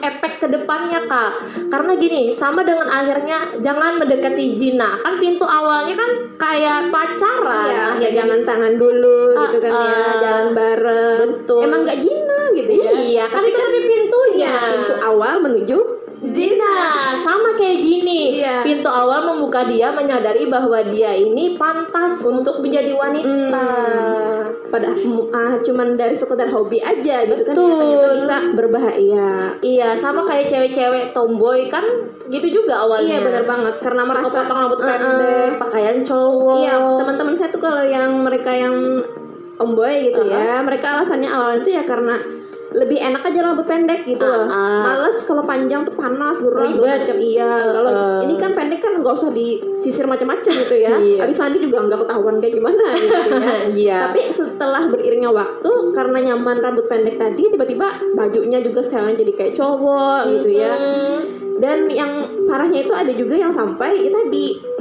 [0.00, 1.32] efek ke depannya kak.
[1.68, 5.00] Karena gini, sama dengan akhirnya jangan mendekati zina.
[5.00, 7.98] Kan pintu awalnya kan kayak pacaran.
[7.98, 10.14] Iya, ya jangan tangan dulu Ah, gitu kan ya, ah.
[10.20, 11.18] jalan bareng.
[11.40, 11.60] Betul.
[11.64, 12.90] Emang nggak jina gitu ya?
[12.94, 14.52] Iya, kan Tapi itu tapi pintunya.
[14.52, 15.78] ya, pintu awal menuju
[16.24, 16.74] Zina
[17.20, 18.40] sama kayak gini.
[18.40, 18.64] Iya.
[18.64, 23.66] Pintu awal membuka dia menyadari bahwa dia ini pantas untuk menjadi wanita.
[24.74, 24.90] pada
[25.30, 27.78] ah, cuman dari sekedar hobi aja gitu kan Betul.
[27.78, 29.54] ternyata bisa berbahaya.
[29.62, 31.86] Iya, sama kayak cewek-cewek tomboy kan
[32.26, 33.06] gitu juga awalnya.
[33.06, 36.58] Iya benar banget karena Suka merasa potong rambut pendek, pakaian cowok.
[36.58, 38.74] Iya, teman-teman saya tuh kalau yang mereka yang
[39.54, 42.18] tomboy gitu ya, mereka alasannya awalnya itu ya karena
[42.74, 44.50] lebih enak aja rambut pendek gitu loh.
[44.50, 44.82] Ah, ah.
[44.82, 47.16] Males kalau panjang tuh panas, gerah macam.
[47.16, 48.18] Iya, kalau Ah.
[48.26, 50.90] ini kan pendek kan nggak usah disisir macam-macam gitu ya.
[51.04, 51.22] Iya.
[51.22, 53.54] Habis mandi juga nggak ketahuan kayak gimana gitu ya.
[53.86, 53.96] Iya.
[54.10, 59.54] Tapi setelah beriringnya waktu karena nyaman rambut pendek tadi tiba-tiba bajunya juga stylenya jadi kayak
[59.54, 60.74] cowok gitu ya.
[60.74, 61.18] Hmm.
[61.62, 62.10] Dan yang
[62.50, 64.74] parahnya itu ada juga yang sampai ya tadi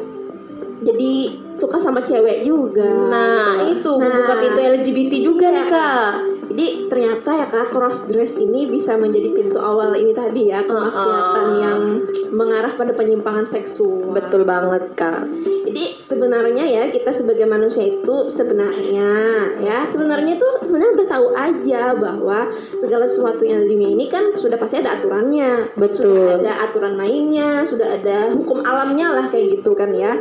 [0.83, 1.11] jadi
[1.55, 2.83] suka sama cewek juga.
[3.07, 5.55] Nah, itu Nah, membuka pintu LGBT juga iya.
[5.55, 6.11] nih, Kak.
[6.49, 11.47] Jadi ternyata ya kak cross dress ini bisa menjadi pintu awal ini tadi ya kemaksiatan
[11.49, 11.63] Uh-uh.
[11.63, 11.81] yang
[12.33, 14.13] mengarah pada penyimpangan seksual.
[14.13, 15.25] Betul banget, Kak.
[15.63, 19.09] Jadi sebenarnya ya kita sebagai manusia itu sebenarnya
[19.57, 22.39] ya sebenarnya itu sebenarnya udah tahu aja bahwa
[22.77, 25.73] segala sesuatu yang ada di dunia ini kan sudah pasti ada aturannya.
[25.73, 26.13] Betul.
[26.13, 30.13] Sudah ada aturan mainnya, sudah ada hukum alamnya lah kayak gitu kan ya.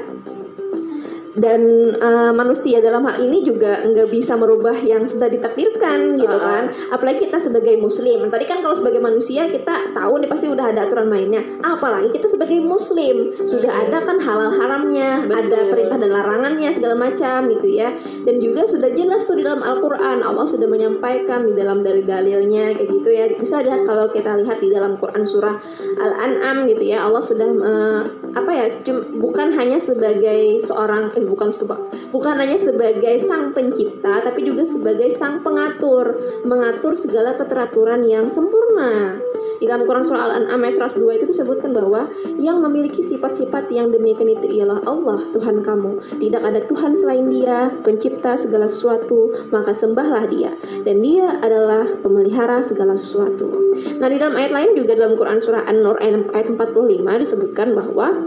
[1.32, 1.60] Dan
[1.96, 6.68] eh, manusia dalam hal ini juga nggak bisa merubah yang sudah ditakdirkan gitu kan.
[6.92, 8.28] Apalagi kita sebagai muslim.
[8.28, 11.40] Tadi kan kalau sebagai manusia kita tahu nih pasti udah ada aturan mainnya.
[11.64, 17.48] Apalagi kita sebagai muslim sudah ada kan halal haramnya, ada perintah dan larangannya segala macam
[17.48, 17.96] gitu ya.
[18.28, 22.88] Dan juga sudah jelas tuh di dalam Al-Qur'an Allah sudah menyampaikan di dalam dalil-dalilnya kayak
[22.92, 23.24] gitu ya.
[23.32, 25.56] Bisa lihat kalau kita lihat di dalam Quran surah
[25.96, 27.08] Al-An'am gitu ya.
[27.08, 28.00] Allah sudah eh,
[28.36, 28.66] apa ya
[29.16, 31.80] bukan hanya sebagai seorang bukan seba-
[32.10, 39.18] bukan hanya sebagai sang pencipta tapi juga sebagai sang pengatur mengatur segala keteraturan yang sempurna
[39.62, 44.26] Di dalam Quran surah Al-An'am ayat 102 itu disebutkan bahwa yang memiliki sifat-sifat yang demikian
[44.26, 46.18] itu ialah Allah Tuhan kamu.
[46.18, 50.50] Tidak ada Tuhan selain Dia, pencipta segala sesuatu, maka sembahlah Dia.
[50.82, 53.54] Dan Dia adalah pemelihara segala sesuatu.
[54.02, 56.26] Nah, di dalam ayat lain juga dalam Quran surah An-Nur ayat
[56.58, 58.26] 45 disebutkan bahwa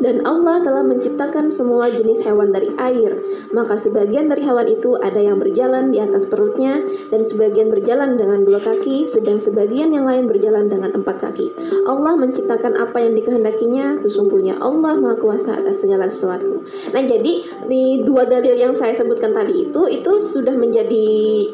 [0.00, 3.16] dan Allah telah menciptakan semua jenis hewan dari air.
[3.52, 8.44] Maka sebagian dari hewan itu ada yang berjalan di atas perutnya dan sebagian berjalan dengan
[8.46, 11.52] dua kaki, sedang sebagian yang lain berjalan dengan empat kaki.
[11.86, 16.64] Allah menciptakan apa yang dikehendakinya, sesungguhnya Allah Maha Kuasa atas segala sesuatu.
[16.92, 17.32] Nah, jadi
[17.66, 21.06] di dua dalil yang saya sebutkan tadi itu itu sudah menjadi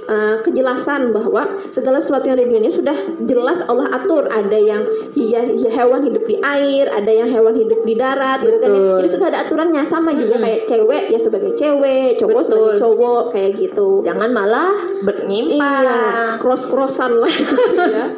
[0.07, 4.29] uh, kejelasan bahwa segala sesuatu yang ada di dunia sudah jelas Allah atur.
[4.31, 4.83] Ada yang
[5.15, 8.97] ya, ya, hewan hidup di air, ada yang hewan hidup di darat gitu kan ya.
[9.03, 12.49] Jadi sudah ada aturannya sama juga kayak cewek ya sebagai cewek, cowok Betul.
[12.49, 13.89] sebagai cowok kayak gitu.
[14.07, 14.73] Jangan malah
[15.05, 15.85] bernyimpan.
[15.85, 16.01] Iya,
[16.41, 18.07] cross-crossan lah gitu ya.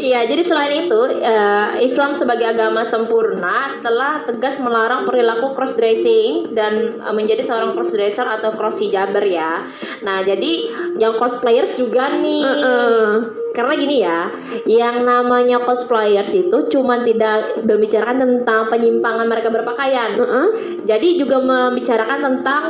[0.00, 6.56] Iya, jadi selain itu, eh, Islam sebagai agama sempurna setelah tegas melarang perilaku cross dressing
[6.56, 9.60] dan eh, menjadi seorang cross dresser atau cross hijaber ya.
[10.00, 12.42] Nah, jadi yang cosplayers juga nih.
[12.42, 13.39] Heeh.
[13.50, 14.30] Karena gini ya,
[14.66, 20.10] yang namanya cosplayers itu cuma tidak membicarakan tentang penyimpangan mereka berpakaian.
[20.10, 20.46] Heeh.
[20.86, 22.62] Jadi juga membicarakan tentang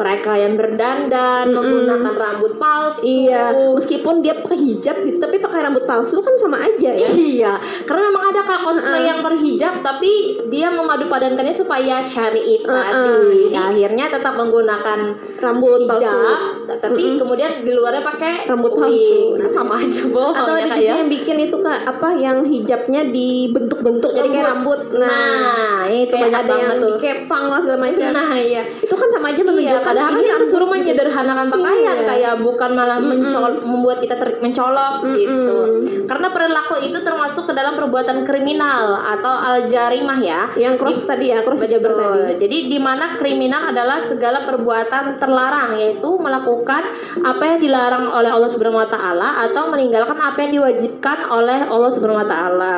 [0.00, 3.04] mereka yang berdandan, menggunakan rambut palsu.
[3.04, 7.08] Iya, meskipun dia pakai hijab gitu, tapi pakai rambut palsu kan sama aja ya.
[7.10, 7.52] Iya,
[7.84, 13.52] karena memang ada kak cosplay yang berhijab tapi dia memadu padankannya supaya syar'i tadi.
[13.52, 14.98] Nah, akhirnya tetap menggunakan
[15.40, 16.06] Rambut palsu.
[16.06, 16.40] hijab,
[16.80, 19.36] tapi kemudian di luarnya pakai Rambut palsu.
[19.36, 20.92] Nah, sama aja bohong Atau ada juga ya.
[20.96, 24.80] yang bikin itu kak apa yang hijabnya dibentuk-bentuk jadi kayak rambut.
[24.92, 26.88] Nah, Nah, itu kayak banyak ada yang tuh.
[26.94, 28.06] dikepang lah segala macam.
[28.06, 28.62] Nah, iya.
[28.76, 30.74] Itu kan sama aja Iya, menunjukkan padahal kan rambut suruh gitu.
[30.74, 32.06] menyederhanakan pakaian Iya.
[32.06, 35.56] kayak bukan malah mencol- membuat kita ter- mencolok gitu.
[36.04, 40.40] Karena perilaku itu termasuk ke dalam perbuatan kriminal atau al-jarimah ya.
[40.52, 41.80] yang cross tadi ya, cross Betul.
[41.80, 42.40] tadi.
[42.40, 46.82] Jadi di mana kriminal adalah segala perbuatan terlarang yaitu melakukan
[47.20, 49.70] apa yang dilarang oleh Allah Subhanahu wa taala atau
[50.00, 52.74] meninggalkan apa yang diwajibkan oleh Allah Subhanahu wa taala.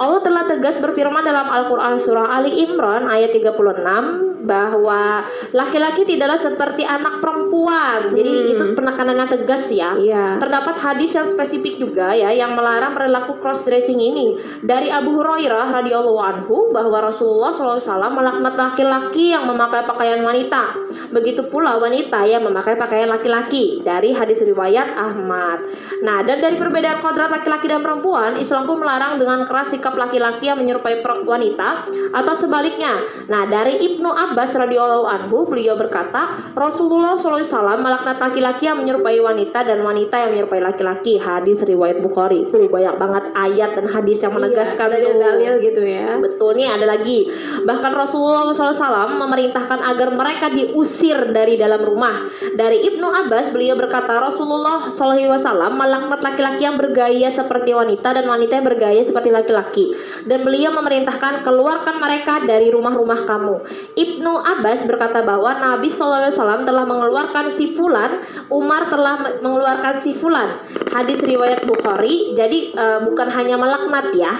[0.00, 6.84] Allah telah tegas berfirman dalam Al-Qur'an surah Ali Imran ayat 36 bahwa laki-laki tidaklah seperti
[6.84, 8.12] anak perempuan.
[8.12, 9.96] Jadi itu penekanannya tegas ya.
[9.96, 10.38] Iya.
[10.38, 15.72] Terdapat hadis yang spesifik juga ya yang melarang perilaku cross dressing ini dari Abu Hurairah
[15.80, 20.76] radhiyallahu anhu bahwa Rasulullah SAW melaknat laki-laki yang memakai pakaian wanita.
[21.10, 25.64] Begitu pula wanita yang memakai pakaian laki-laki dari hadis riwayat Ahmad.
[26.04, 30.50] Nah, dan dari perbedaan kodrat laki-laki dan perempuan, Islam pun melarang dengan keras sikap laki-laki
[30.50, 33.00] yang menyerupai wanita atau sebaliknya.
[33.30, 39.62] Nah, dari Ibnu Abbas radhiyallahu anhu beliau berkata, Rasulullah SAW melaknat laki-laki yang menyerupai wanita
[39.62, 41.16] dan wanita yang menyerupai laki-laki.
[41.22, 42.50] Hadis riwayat Bukhari.
[42.50, 44.98] Tuh banyak banget ayat dan hadis yang menegaskan iya, tuh.
[44.98, 46.08] dalil-dalil gitu ya.
[46.18, 47.30] Betul nih ada lagi.
[47.64, 52.26] Bahkan Rasulullah SAW memerintahkan agar mereka diusir dari dalam rumah.
[52.54, 58.58] Dari Ibnu Abbas beliau berkata Rasulullah SAW melaknat laki-laki yang bergaya seperti wanita dan wanita
[58.58, 59.94] yang bergaya seperti laki-laki.
[60.26, 63.56] Dan beliau memerintahkan keluarkan mereka dari rumah-rumah kamu.
[63.94, 70.16] Ibnu Abbas berkata bahwa Nabi SAW telah mengeluarkan si fulan, Umar telah me- mengeluarkan si
[70.16, 70.56] fulan.
[70.96, 72.32] Hadis riwayat Bukhari.
[72.32, 74.32] Jadi eh, bukan hanya melaknat ya,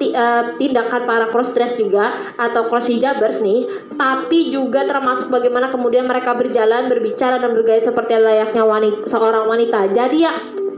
[0.00, 3.68] eh, tindakan para cross dress juga atau cross hijabers nih,
[4.00, 9.92] tapi juga termasuk bagaimana kemudian mereka berjalan, berbicara dan bergaya seperti layaknya wanita seorang wanita.
[9.92, 10.32] Jadi ya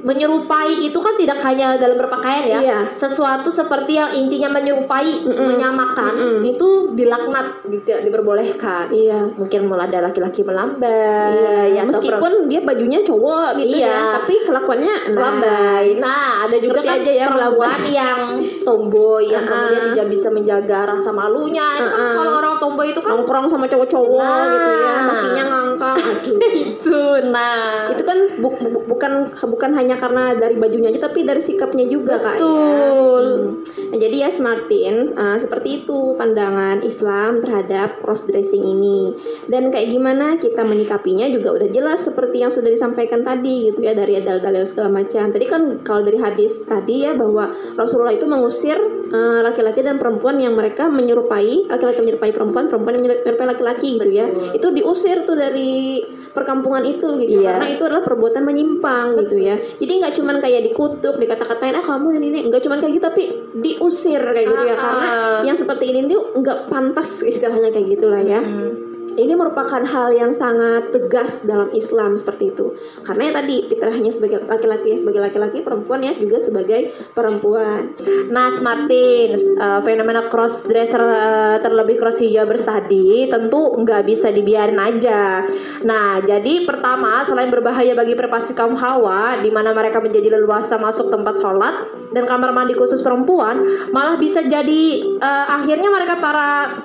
[0.09, 2.79] menyerupai itu kan tidak hanya dalam berpakaian ya, Iya.
[2.97, 8.89] sesuatu seperti yang intinya menyerupai, menyamakan itu dilaknat, tidak diperbolehkan.
[8.89, 9.37] Iya.
[9.37, 13.93] Mungkin mulai ada laki-laki melambai, ya, atau Meskipun dia bajunya cowok gitu Iya.
[13.93, 15.87] ya, tapi kelakuannya nah, melambai.
[16.01, 18.19] Nah, ada juga kan aja ya perempuan yang
[18.65, 19.53] tomboy yang Uh-uh.
[19.61, 21.69] kemudian tidak bisa menjaga rasa malunya.
[21.77, 24.49] Itu kan kalau orang tomboy itu kan nongkrong sama cowok-cowok Nah.
[24.49, 25.97] gitu ya, kakinya ngangkang.
[25.99, 26.39] Aduh.
[26.65, 27.01] itu.
[27.29, 31.85] Nah, itu kan bu- bu- bukan bukan hanya karena dari bajunya aja tapi dari sikapnya
[31.85, 32.41] juga kak ya.
[32.41, 33.27] Betul.
[33.29, 33.89] Hmm.
[33.89, 39.17] Nah, jadi ya Smartin uh, seperti itu pandangan Islam terhadap cross dressing ini
[39.49, 43.97] dan kayak gimana kita menyikapinya juga udah jelas seperti yang sudah disampaikan tadi gitu ya
[43.97, 47.49] dari dalil-dalil segala macam tadi kan kalau dari hadis tadi ya bahwa
[47.81, 48.77] Rasulullah itu mengusir
[49.09, 54.11] uh, laki-laki dan perempuan yang mereka menyerupai laki-laki menyerupai perempuan perempuan yang menyerupai laki-laki gitu
[54.13, 57.57] ya itu diusir tuh dari perkampungan itu gitu Iya.
[57.57, 62.19] karena itu adalah perbuatan menyimpang gitu ya jadi nggak cuman kayak dikutuk dikata-katain ah kamu
[62.19, 63.23] ini ini nggak cuman kayak gitu tapi
[63.57, 65.41] diusir kayak gitu ya Ah, karena ah.
[65.43, 68.88] yang seperti ini tuh nggak pantas istilahnya kayak gitulah ya Hmm.
[69.19, 72.79] Ini merupakan hal yang sangat tegas dalam Islam seperti itu.
[73.03, 77.99] Karena ya tadi fitrahnya sebagai laki-laki sebagai laki-laki, perempuan ya juga sebagai perempuan.
[78.31, 84.79] Nah, Martin, uh, fenomena cross dresser uh, terlebih cross hijab tadi tentu nggak bisa dibiarin
[84.79, 85.43] aja.
[85.83, 91.11] Nah, jadi pertama selain berbahaya bagi privasi kaum hawa, di mana mereka menjadi leluasa masuk
[91.11, 91.75] tempat sholat
[92.15, 94.83] dan kamar mandi khusus perempuan, malah bisa jadi
[95.19, 96.79] uh, akhirnya mereka para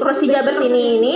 [0.00, 1.14] cross hijabers ini ini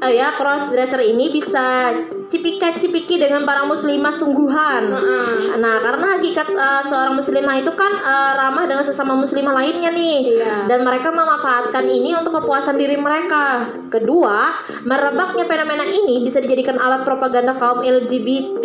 [0.00, 1.92] uh, ya cross dresser ini bisa
[2.30, 4.86] cipika-cipiki dengan para muslimah sungguhan.
[4.86, 5.58] Uh-uh.
[5.58, 10.38] Nah, karena hakikat uh, seorang muslimah itu kan uh, ramah dengan sesama muslimah lainnya nih.
[10.38, 10.54] Iya.
[10.70, 13.66] Dan mereka memanfaatkan ini untuk kepuasan diri mereka.
[13.90, 14.54] Kedua,
[14.86, 18.64] merebaknya fenomena ini bisa dijadikan alat propaganda kaum LGBT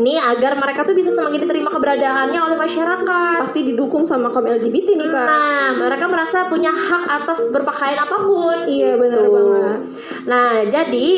[0.00, 3.38] nih agar mereka tuh bisa semakin diterima keberadaannya oleh masyarakat.
[3.44, 5.26] Pasti didukung sama kaum LGBT nih, Kak.
[5.28, 8.64] Nah, mereka merasa punya hak atas berpakaian apa pun.
[8.64, 9.78] Iya, benar banget.
[10.24, 11.08] Nah, jadi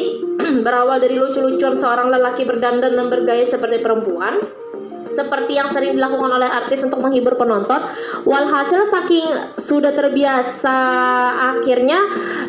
[0.65, 1.17] berawal dari
[1.61, 4.41] lucu-lucuan seorang lelaki berdandan dan bergaya seperti perempuan
[5.11, 7.83] seperti yang sering dilakukan oleh artis untuk menghibur penonton.
[8.23, 10.79] Walhasil saking sudah terbiasa,
[11.51, 11.99] akhirnya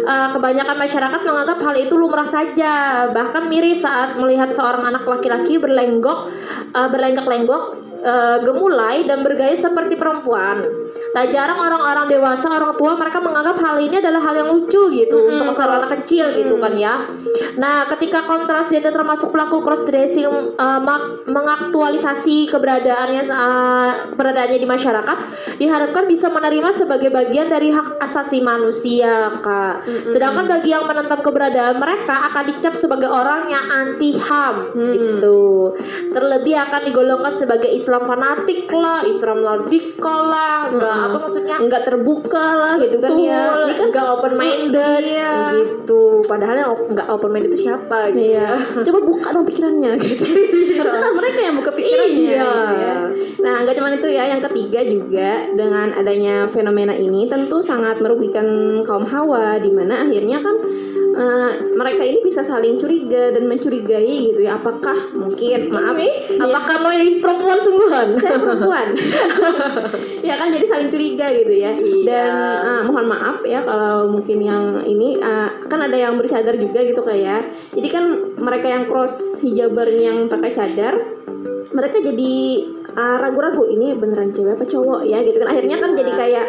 [0.06, 3.10] uh, kebanyakan masyarakat menganggap hal itu lumrah saja.
[3.10, 6.30] Bahkan miris saat melihat seorang anak laki-laki berlenggok,
[6.78, 10.62] uh, berlenggak-lenggok uh, gemulai dan bergaya seperti perempuan.
[11.12, 15.18] Tak jarang orang-orang dewasa, orang tua mereka menganggap hal ini adalah hal yang lucu gitu
[15.18, 15.34] mm -hmm.
[15.44, 16.40] untuk seorang anak kecil mm -hmm.
[16.42, 16.94] gitu kan ya.
[17.60, 20.82] Nah, ketika kontras gender termasuk pelaku cross dressing uh,
[21.28, 25.18] mengaktualisasi keberadaannya uh, keberadaannya di masyarakat,
[25.60, 29.84] diharapkan bisa menerima sebagai bagian dari hak asasi manusia, Kak.
[29.84, 30.12] Mm -hmm.
[30.16, 34.94] Sedangkan bagi yang menentang keberadaan mereka akan dicap sebagai orang yang anti HAM mm -hmm.
[34.96, 35.42] gitu.
[36.16, 41.06] Terlebih akan digolongkan sebagai Islam Islam fanatik lah, Islam radikal lah, enggak hmm.
[41.12, 41.56] apa maksudnya?
[41.60, 43.68] Enggak terbuka lah gitu kan ya.
[43.68, 45.52] Ini kan enggak open minded iya.
[45.60, 46.24] gitu.
[46.24, 48.32] Padahal yang enggak open minded itu siapa gitu.
[48.32, 48.56] Iya.
[48.88, 50.24] Coba buka dong pikirannya gitu.
[50.80, 52.16] Karena mereka yang buka pikirannya.
[52.16, 52.48] Iya.
[52.48, 52.96] Gitu ya.
[53.44, 58.48] Nah, enggak cuma itu ya, yang ketiga juga dengan adanya fenomena ini tentu sangat merugikan
[58.88, 60.56] kaum hawa di mana akhirnya kan
[61.16, 64.58] uh, mereka ini bisa saling curiga dan mencurigai gitu ya.
[64.58, 65.96] Apakah mungkin maaf.
[66.40, 68.08] apakah mau perempuan sungguhan?
[68.20, 68.88] Saya perempuan.
[70.22, 71.72] Ya kan jadi saling curiga gitu ya.
[71.74, 72.04] Iya.
[72.06, 76.82] dan uh, mohon maaf ya kalau mungkin yang ini uh, kan ada yang bercadar juga
[76.86, 77.38] gitu kayak ya.
[77.78, 78.04] jadi kan
[78.38, 80.96] mereka yang cross hijaber yang pakai cadar
[81.72, 82.34] mereka jadi
[82.98, 85.56] ragu-ragu uh, ini beneran cewek apa cowok ya gitu kan.
[85.56, 86.48] Akhirnya kan jadi kayak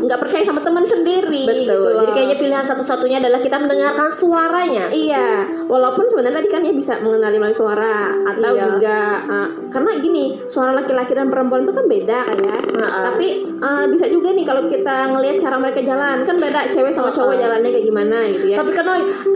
[0.00, 1.60] nggak percaya sama teman sendiri betul.
[1.64, 4.84] gitu jadi kayaknya pilihan satu-satunya adalah kita mendengarkan suaranya.
[4.90, 5.46] Iya.
[5.66, 8.62] Walaupun sebenarnya tadi kan ya bisa mengenali melalui suara atau iya.
[8.66, 12.56] juga uh, karena gini suara laki-laki dan perempuan itu kan beda kan ya.
[12.60, 13.04] Uh-uh.
[13.12, 13.26] tapi
[13.60, 17.34] uh, bisa juga nih kalau kita ngelihat cara mereka jalan kan beda cewek sama cowok
[17.36, 17.42] uh-uh.
[17.42, 18.56] jalannya kayak gimana gitu ya.
[18.60, 18.86] Tapi kan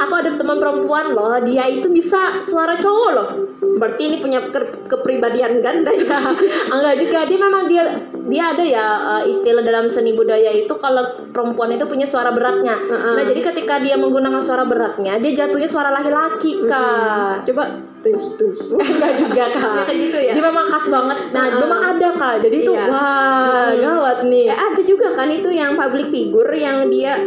[0.00, 3.28] aku ada teman perempuan loh dia itu bisa suara cowok loh.
[3.74, 6.18] Berarti ini punya ke- kepribadian ganda ya.
[6.74, 7.84] Enggak juga dia memang dia
[8.24, 12.78] dia ada ya uh, istilah dalam seni budaya itu kalau perempuan itu punya suara beratnya
[12.78, 13.18] uh-uh.
[13.18, 17.34] nah jadi ketika dia menggunakan suara beratnya dia jatuhnya suara laki-laki kak uh-huh.
[17.42, 19.88] coba tus tus enggak juga kak.
[19.88, 20.32] Gitu ya?
[20.36, 21.18] Dia memang khas banget.
[21.32, 21.60] Nah uh-uh.
[21.64, 22.34] memang ada kak.
[22.44, 22.84] Jadi itu iya.
[22.92, 24.46] wah gawat nih.
[24.52, 27.24] Eh, ada juga kan itu yang public figure yang dia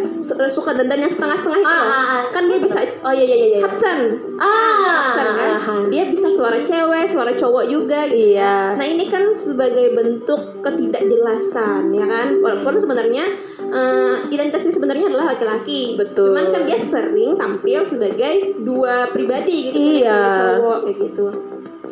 [0.48, 1.74] suka dandan yang setengah-setengah itu?
[1.74, 2.22] Ah, ah, ah.
[2.30, 3.60] kan dia bisa oh iya iya iya, iya.
[3.66, 4.00] Hudson.
[4.38, 4.78] Ah
[5.10, 5.50] Hudson kan?
[5.58, 8.38] ah, dia bisa suara cewek suara cowok juga gitu.
[8.38, 8.78] Iya.
[8.78, 12.28] Nah ini kan sebagai bentuk ketidakjelasan ya kan?
[12.46, 13.26] Walaupun sebenarnya
[13.72, 15.96] uh, identitasnya sebenarnya adalah laki-laki.
[15.98, 16.34] Betul.
[16.34, 20.34] Cuman kan dia sering tampil sebagai dua pribadi gitu iya.
[20.36, 21.25] cowok kayak gitu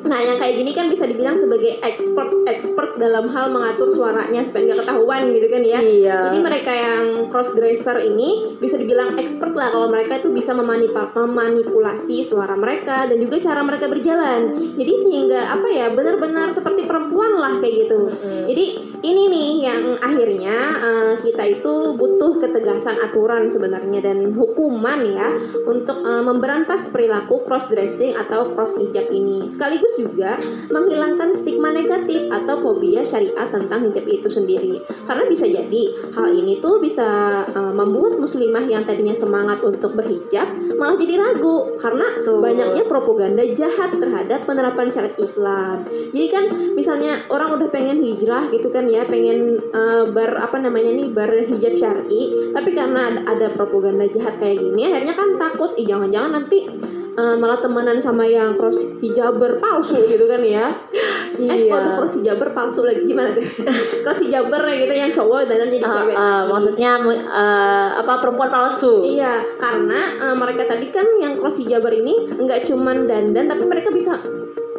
[0.06, 4.70] Nah, yang kayak gini kan bisa dibilang sebagai expert expert dalam hal mengatur suaranya supaya
[4.70, 5.80] nggak ketahuan gitu kan ya.
[5.82, 6.18] Iya.
[6.30, 12.22] Jadi mereka yang cross dresser ini bisa dibilang expert lah kalau mereka itu bisa memanipulasi
[12.22, 14.54] suara mereka dan juga cara mereka berjalan.
[14.78, 18.00] Jadi sehingga apa ya benar-benar seperti perempuan lah kayak gitu.
[18.14, 18.44] Mm-hmm.
[18.46, 18.66] Jadi
[19.06, 25.30] ini nih yang akhirnya uh, kita itu butuh ketegasan aturan sebenarnya dan hukuman ya
[25.66, 29.46] untuk uh, memberantas perilaku cross dressing atau cross hijab ini.
[29.50, 30.38] Sekaligus juga
[30.72, 34.82] menghilangkan stigma negatif atau fobia syariat tentang hijab itu sendiri.
[35.08, 35.84] Karena bisa jadi
[36.16, 41.80] hal ini tuh bisa uh, membuat muslimah yang tadinya semangat untuk berhijab malah jadi ragu
[41.80, 42.44] karena tuh.
[42.44, 45.88] banyaknya propaganda jahat terhadap penerapan syariat Islam.
[45.88, 46.44] Jadi kan
[46.76, 51.74] misalnya orang udah pengen hijrah gitu kan ya, pengen uh, ber apa namanya nih berhijab
[51.76, 56.68] syar'i, tapi karena ada propaganda jahat kayak gini akhirnya kan takut, jangan-jangan nanti
[57.16, 60.68] eh, malah temenan sama yang cross hijaber palsu gitu kan ya.
[61.36, 61.68] Eh Iya.
[61.68, 63.44] kok tuh cross hijaber palsu lagi gimana tuh?
[64.04, 66.16] Cross hijaber gitu yang cowok dan jadi Ah, cewek.
[66.16, 69.04] ah, maksudnya eh, apa perempuan palsu?
[69.04, 73.92] Iya, karena eh, mereka tadi kan yang cross hijaber ini nggak cuman dandan, tapi mereka
[73.92, 74.16] bisa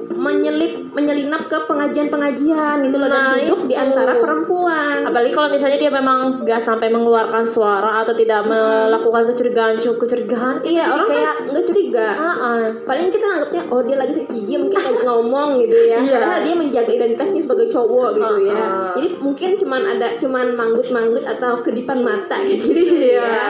[0.09, 5.03] menyelip menyelinap ke pengajian-pengajian gitu loh Nah, dan duduk di antara perempuan.
[5.03, 10.85] apalagi kalau misalnya dia memang nggak sampai mengeluarkan suara atau tidak melakukan kecurigaan kecurigaan Iya,
[10.87, 12.09] orang kayak kan nggak curiga.
[12.13, 12.65] ah, ah.
[12.83, 15.99] Paling kita anggapnya oh dia lagi sakit gigi mungkin lagi ngomong gitu ya.
[15.99, 16.13] Iya.
[16.17, 18.57] Padahal dia menjaga identitasnya sebagai cowok gitu Ah, ya.
[18.57, 18.91] ah.
[18.95, 23.21] Jadi mungkin cuman ada cuman manggut-manggut atau kedipan mata gitu Iya.
[23.21, 23.45] ya.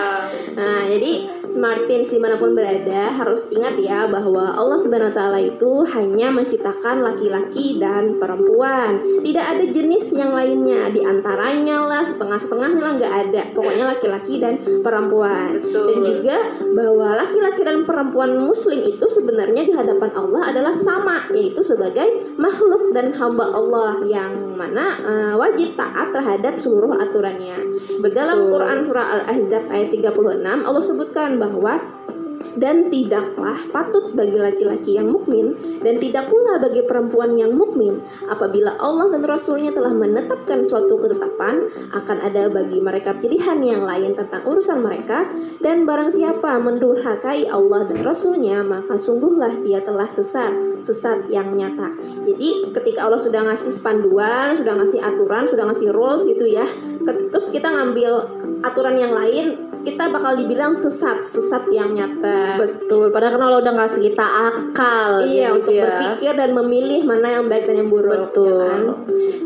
[0.52, 1.12] Nah, jadi
[1.56, 6.28] Smartins di mana pun berada harus ingat ya bahwa Allah Subhanahu Wa Taala itu hanya
[6.28, 9.00] menciptakan laki-laki dan perempuan.
[9.24, 10.92] Tidak ada jenis yang lainnya.
[10.92, 13.42] Di antaranya lah setengah-setengahnya lah nggak ada.
[13.56, 15.64] Pokoknya laki-laki dan perempuan.
[15.64, 15.86] Betul.
[15.88, 16.36] Dan juga
[16.76, 22.92] bahwa laki-laki dan perempuan Muslim itu sebenarnya di hadapan Allah adalah sama, yaitu sebagai makhluk
[22.92, 27.80] dan hamba Allah yang mana eh, wajib taat terhadap seluruh aturannya.
[28.16, 32.25] Dalam Quran surah Al-Ahzab ayat 36 Allah sebutkan bahwa 好玩。
[32.56, 38.00] Dan tidaklah patut bagi laki-laki yang mukmin dan tidak pula bagi perempuan yang mukmin.
[38.26, 44.16] Apabila Allah dan Rasulnya telah menetapkan suatu ketetapan akan ada bagi mereka pilihan yang lain
[44.16, 45.28] tentang urusan mereka.
[45.60, 51.92] Dan barang siapa mendurhakai Allah dan Rasulnya maka sungguhlah dia telah sesat sesat yang nyata.
[52.24, 56.66] Jadi ketika Allah sudah ngasih panduan sudah ngasih aturan sudah ngasih rules itu ya
[57.06, 58.12] terus kita ngambil
[58.64, 63.74] aturan yang lain kita bakal dibilang sesat sesat yang nyata betul padahal kan Allah udah
[63.82, 65.82] ngasih kita akal Iya gitu untuk ya.
[65.88, 68.46] berpikir dan memilih mana yang baik dan yang buruk Betul.
[68.46, 68.82] ya kan?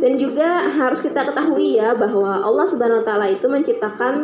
[0.01, 4.15] Dan juga harus kita ketahui ya bahwa Allah Subhanahu wa taala itu menciptakan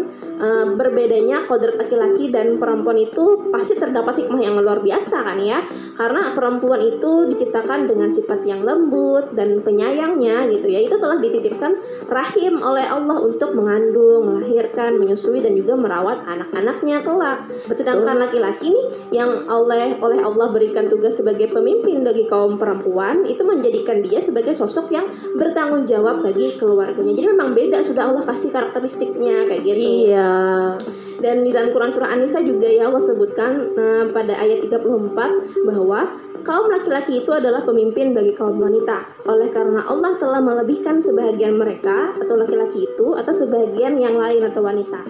[0.41, 5.61] eh, berbedanya kodrat laki-laki dan perempuan itu pasti terdapat hikmah yang luar biasa kan ya.
[5.95, 10.81] Karena perempuan itu diciptakan dengan sifat yang lembut dan penyayangnya gitu ya.
[10.81, 11.77] Itu telah dititipkan
[12.09, 17.47] rahim oleh Allah untuk mengandung, melahirkan, menyusui dan juga merawat anak-anaknya kelak.
[17.71, 23.43] Sedangkan laki-laki nih yang oleh oleh Allah berikan tugas sebagai pemimpin bagi kaum perempuan itu
[23.47, 25.07] menjadikan dia sebagai sosok yang
[25.39, 27.15] bertanggung jawab bagi keluarganya.
[27.15, 30.11] Jadi memang beda sudah Allah kasih karakteristiknya kayak gitu.
[30.11, 30.75] iya
[31.17, 36.01] Dan di dalam Quran surah An-Nisa juga ya Allah sebutkan eh, pada ayat 34 bahwa
[36.47, 39.27] kaum laki-laki itu adalah pemimpin bagi kaum wanita.
[39.27, 44.63] Oleh karena Allah telah melebihkan sebahagian mereka atau laki-laki itu atau sebagian yang lain atau
[44.63, 45.03] wanita.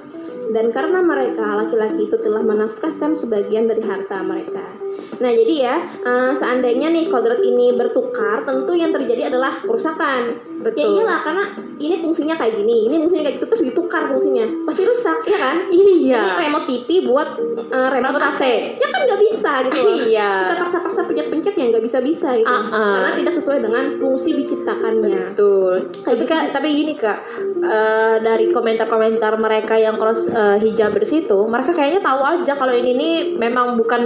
[0.46, 4.85] Dan karena mereka laki-laki itu telah menafkahkan sebagian dari harta mereka.
[5.16, 10.36] Nah jadi ya eh, seandainya nih kodrat ini bertukar, tentu yang terjadi adalah kerusakan.
[10.56, 10.98] Ya Betul.
[10.98, 11.44] iyalah karena
[11.76, 15.56] ini fungsinya kayak gini, ini fungsinya kayak gitu terus ditukar fungsinya, pasti rusak, ya kan?
[15.68, 17.28] iya Ini remote TV buat
[17.70, 18.42] eh, remote AC.
[18.80, 19.96] Ya kan nggak bisa gitu loh.
[20.08, 20.30] Iya.
[20.48, 22.48] Kita paksa-paksa pencet-pencet ya nggak bisa-bisa gitu.
[22.48, 22.92] Ah, ah.
[22.98, 25.36] Karena tidak sesuai dengan fungsi diciptakannya.
[25.36, 25.74] Betul.
[26.02, 27.18] Kayak Tapi gitu kak, tapi gini kak,
[27.62, 32.92] eh, dari komentar-komentar mereka yang cross eh, hijab situ, mereka kayaknya tahu aja kalau ini
[32.96, 34.02] nih memang bukan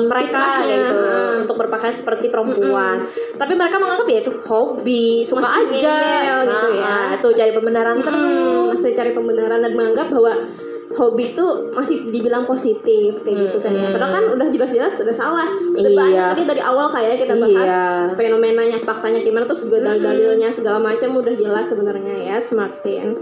[0.00, 1.30] mereka gitu heeh.
[1.40, 3.04] untuk berpakaian seperti perempuan.
[3.34, 5.94] Tapi mereka menganggap ya itu hobi, suka Masih aja.
[5.94, 6.84] ngeyel gitu ya.
[6.84, 8.66] Nah, itu cari pembenaran Hmm, terus.
[8.74, 10.32] masih cari pembenaran dan menganggap bahwa
[10.90, 13.84] hobi itu masih dibilang positif kayak gitu kan ya.
[13.84, 13.92] Hmm.
[13.92, 15.44] Padahal kan udah jelas-jelas sudah salah.
[15.70, 15.98] Udah Iya.
[15.98, 17.84] banyak tadi dari awal kayak kita bahas Iya.
[18.14, 23.20] fenomenanya, faktanya gimana terus juga dalil-dalilnya segala macam udah jelas sebenarnya ya Smart Teens.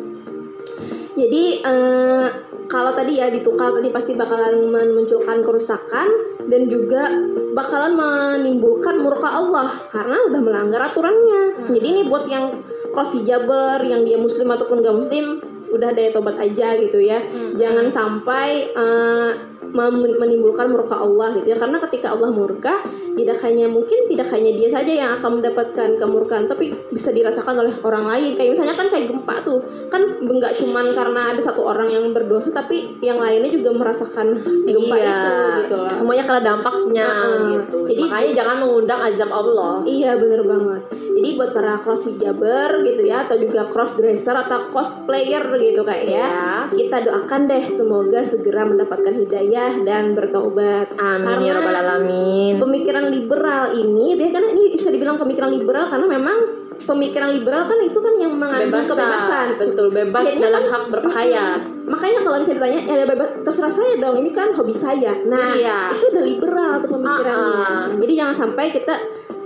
[1.17, 2.27] Jadi eh,
[2.69, 6.09] kalau tadi ya ditukar tadi pasti bakalan memunculkan kerusakan
[6.47, 7.09] dan juga
[7.57, 11.73] bakalan menimbulkan murka Allah karena udah melanggar aturannya.
[11.73, 12.53] Jadi ini buat yang
[12.93, 15.41] cross hijaber, yang dia muslim ataupun gak muslim,
[15.73, 17.25] udah daya tobat aja gitu ya.
[17.57, 21.59] Jangan sampai mem- menimbulkan murka Allah gitu ya.
[21.59, 22.83] Karena ketika Allah murka,
[23.17, 27.73] tidak hanya mungkin tidak hanya dia saja yang akan mendapatkan kemurkaan, tapi bisa dirasakan oleh
[27.81, 28.37] orang lain.
[28.37, 32.53] Kayak misalnya kan kayak gempa tuh, kan nggak cuman karena ada satu orang yang berdosa,
[32.53, 34.37] tapi yang lainnya juga merasakan
[34.69, 35.09] gempa Iya.
[35.09, 35.33] itu
[35.65, 35.91] gitu loh.
[35.91, 37.41] Semuanya kena dampaknya Heeh.
[37.57, 37.79] gitu.
[37.89, 39.73] Jadi- Makanya jangan mengundang azab Allah.
[39.89, 40.83] Iya bener banget.
[41.17, 46.05] Jadi buat para cross hijaber gitu ya atau juga cross dresser atau cosplayer gitu kayak
[46.05, 46.13] ya.
[46.13, 46.53] Iya.
[46.69, 50.93] Kita doakan deh semoga segera mendapatkan hidayah dan bertobat.
[50.95, 52.55] Amin ya robbal alamin.
[52.57, 56.39] Pemikiran liberal ini dia karena ini bisa dibilang pemikiran liberal karena memang
[56.77, 59.59] pemikiran liberal kan itu kan yang mengandung kebebasan.
[59.59, 61.59] betul bebas Akhirnya dalam kan- hak berpakaian.
[61.87, 65.13] Makanya kalau bisa ditanya, ya bebas terserah saya dong, ini kan hobi saya.
[65.25, 65.91] Nah, Iya.
[65.91, 67.55] itu udah liberal tuh pemikirannya.
[67.57, 67.85] Ah, ah.
[67.93, 68.95] Jadi jangan sampai kita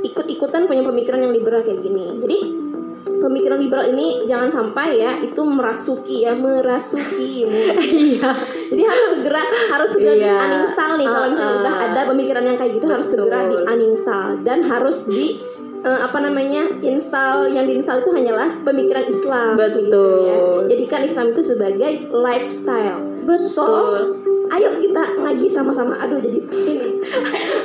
[0.01, 2.19] ikut-ikutan punya pemikiran yang liberal kayak gini.
[2.19, 2.39] Jadi
[3.01, 7.45] pemikiran liberal ini jangan sampai ya itu merasuki ya merasuki
[8.11, 8.31] Iya.
[8.73, 10.25] jadi harus segera harus segera Iya.
[10.25, 11.63] di uninstall nih kalau misalnya Uh-uh.
[11.65, 13.73] udah ada pemikiran yang kayak gitu harus segera di Betul.
[13.73, 15.25] uninstall dan harus di
[15.81, 19.81] eh, apa namanya install yang diinstal itu hanyalah pemikiran Islam Betul.
[19.81, 20.39] gitu ya.
[20.69, 23.01] jadikan Islam itu sebagai lifestyle
[23.41, 24.01] so Betul.
[24.51, 26.87] ayo kita ngaji sama-sama aduh jadi ini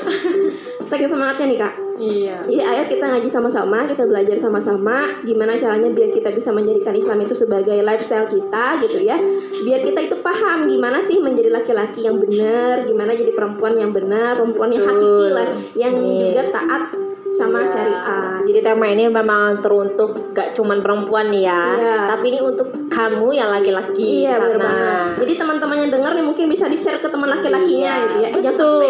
[0.88, 2.44] saking semangatnya nih kak Iya.
[2.44, 7.24] jadi ayo kita ngaji sama-sama, kita belajar sama-sama gimana caranya biar kita bisa menjadikan Islam
[7.24, 9.16] itu sebagai lifestyle kita gitu ya.
[9.64, 14.36] Biar kita itu paham gimana sih menjadi laki-laki yang benar, gimana jadi perempuan yang benar,
[14.36, 15.48] perempuan yang hakiki lah,
[15.80, 16.20] yang Iya.
[16.36, 16.84] juga taat
[17.28, 18.42] sama syariat.
[18.42, 21.98] Jadi tema ini memang teruntuk gak cuman perempuan nih ya, Iya.
[22.08, 25.08] tapi ini untuk kamu yang laki-laki Iya benar banget.
[25.26, 28.30] Jadi teman-teman yang dengar nih mungkin bisa di share ke teman laki-lakinya Iya, gitu ya.
[28.30, 28.84] Eh, betul.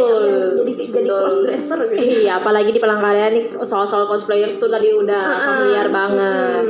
[0.60, 1.18] jadi jadi Betul.
[1.18, 2.04] cross dresser gitu.
[2.24, 5.46] Iya, apalagi di Palangkaraya nih soal-soal cosplayers tuh tadi udah Uh-uh.
[5.46, 6.64] familiar banget.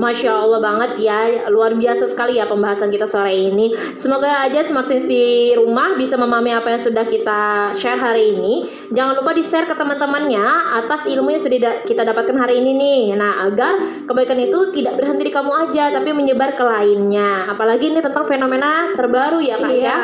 [0.00, 1.18] Masya Allah banget ya,
[1.48, 3.68] luar biasa sekali ya pembahasan kita sore ini.
[3.92, 7.40] Semoga aja Smartins di rumah bisa memahami apa yang sudah kita
[7.74, 8.64] share hari ini.
[8.88, 10.46] Jangan lupa di share ke teman-temannya
[10.80, 13.00] atas ilmu yang sudah da- kita dapatkan hari ini nih.
[13.16, 13.74] Nah, agar
[14.06, 17.48] kebaikan itu tidak berhenti di kamu aja, tapi menyebar ke lainnya.
[17.48, 19.88] Apalagi ini tentang fenomena terbaru ya kak Iya.
[19.88, 19.98] ya.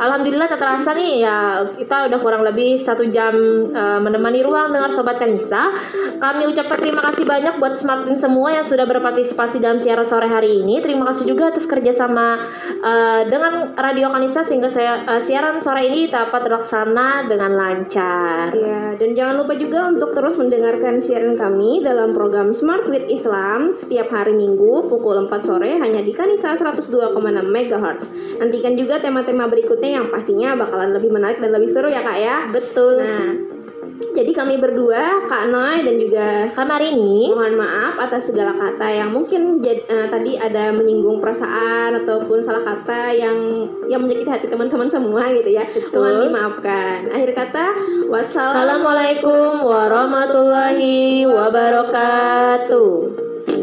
[0.00, 1.36] Alhamdulillah tak terasa nih ya
[1.76, 3.34] kita udah kurang lebih satu jam
[3.68, 5.68] eh, menemani ruang dengar sobat Kanisa.
[6.16, 10.64] Kami ucapkan terima kasih banyak buat Smartin semua yang sudah berpartisipasi dalam siaran sore hari
[10.64, 10.80] ini.
[10.80, 12.40] Terima kasih juga atas kerjasama
[12.80, 18.56] eh, dengan Radio Kanisa sehingga saya eh, siaran sore ini dapat terlaksana dengan lancar.
[18.56, 23.76] Ya, dan jangan lupa juga untuk terus mendengarkan siaran kami dalam program Smart with Islam
[23.76, 27.12] setiap hari Minggu pukul 4 sore hanya di Kanisa 102,6
[27.44, 28.04] MHz.
[28.40, 32.48] Nantikan juga tema-tema berikutnya yang pastinya bakalan lebih menarik dan lebih seru ya Kak ya.
[32.48, 33.04] Betul.
[33.04, 33.59] Nah,
[34.00, 38.88] jadi kami berdua, Kak Noy dan juga Karena hari ini Mohon maaf atas segala kata
[38.88, 43.38] yang mungkin jad- eh, tadi ada menyinggung perasaan ataupun salah kata yang
[43.86, 45.66] yang menyakiti hati teman-teman semua gitu ya.
[45.66, 45.98] Betul.
[45.98, 46.96] Mohon dimaafkan.
[47.10, 47.64] Akhir kata,
[48.06, 48.54] wassalam.
[48.54, 52.92] Assalamualaikum warahmatullahi wabarakatuh.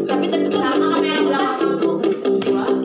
[0.08, 0.58] Tapi tentu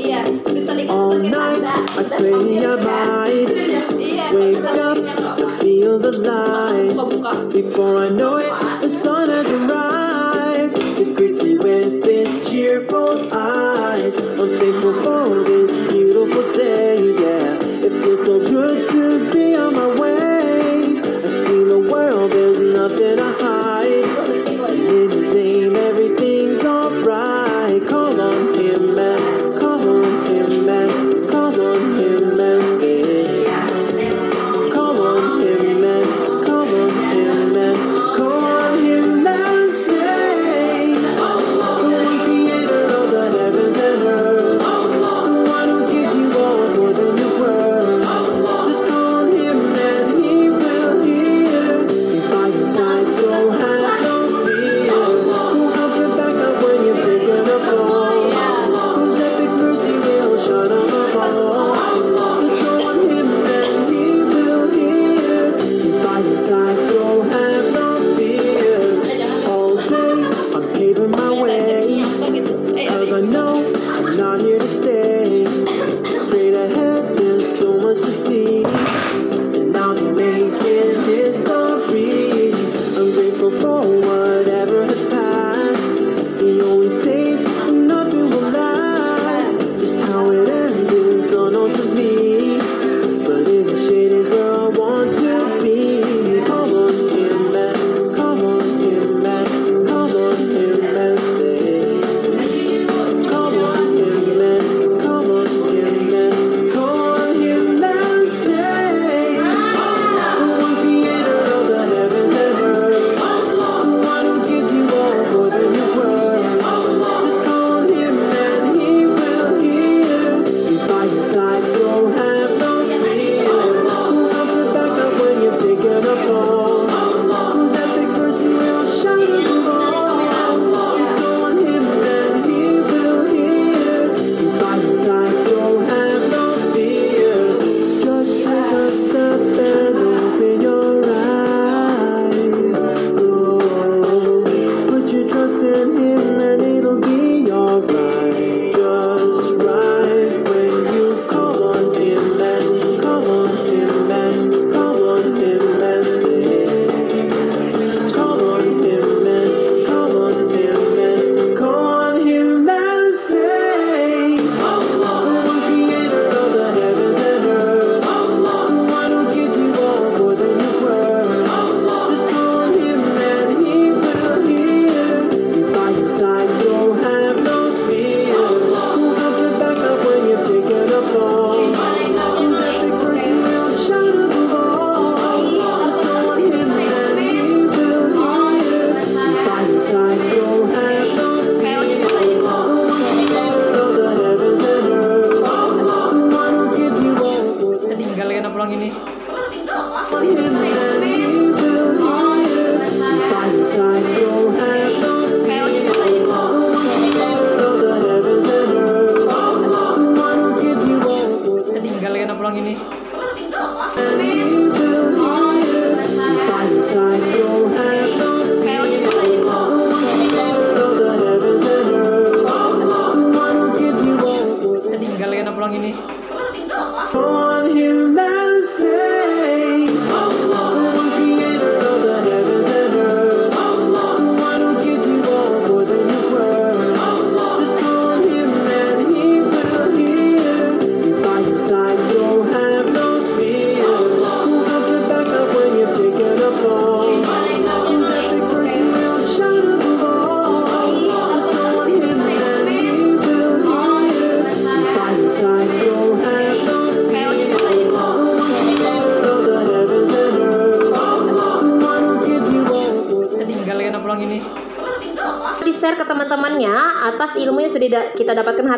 [0.04, 0.20] Iya,
[0.52, 1.76] bisa dikasih sebagai tanda.
[1.96, 3.28] Sudah diambil kan?
[4.04, 4.98] Iya, Wake up
[5.38, 5.43] to
[5.84, 7.52] feel the light.
[7.52, 10.78] Before I know it, the sun has arrived.
[11.02, 14.16] It greets me with its cheerful eyes.
[14.18, 16.96] I'm thankful for this beautiful day.
[17.24, 21.00] Yeah, it feels so good to be on my way.
[21.28, 23.20] I see the world, there's nothing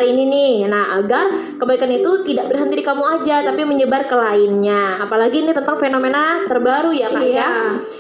[0.06, 0.54] hari ini nih.
[0.70, 1.35] Nah, agar
[1.66, 5.02] Kebaikan itu tidak berhenti di kamu aja, tapi menyebar ke lainnya.
[5.02, 7.26] Apalagi ini tentang fenomena terbaru ya kak ya.
[7.26, 7.42] iya.
[7.42, 7.50] ya.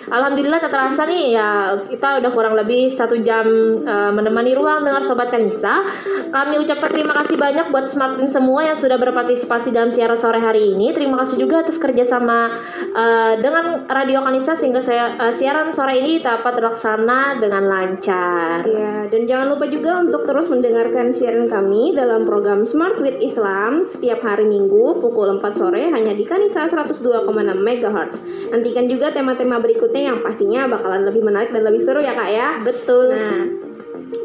[0.05, 3.41] Alhamdulillah tak terasa nih ya kita udah kurang lebih satu jam
[3.81, 5.81] uh, menemani ruang dengar sobat Kanisa.
[6.29, 10.77] Kami ucapkan terima kasih banyak buat smartin semua yang sudah berpartisipasi dalam siaran sore hari
[10.77, 10.93] ini.
[10.93, 12.53] Terima kasih juga atas kerjasama
[12.93, 18.61] uh, dengan Radio Kanisa sehingga saya uh, siaran sore ini dapat terlaksana dengan lancar.
[18.61, 23.54] Iya dan jangan lupa juga untuk terus mendengarkan siaran kami dalam program Smart with Islam
[23.55, 27.23] malam setiap hari Minggu pukul 4 sore hanya di Kanisa 102,6
[27.55, 28.15] MHz.
[28.51, 32.59] Nantikan juga tema-tema berikutnya yang pastinya bakalan lebih menarik dan lebih seru ya Kak ya.
[32.59, 33.15] Betul.
[33.15, 33.47] Nah,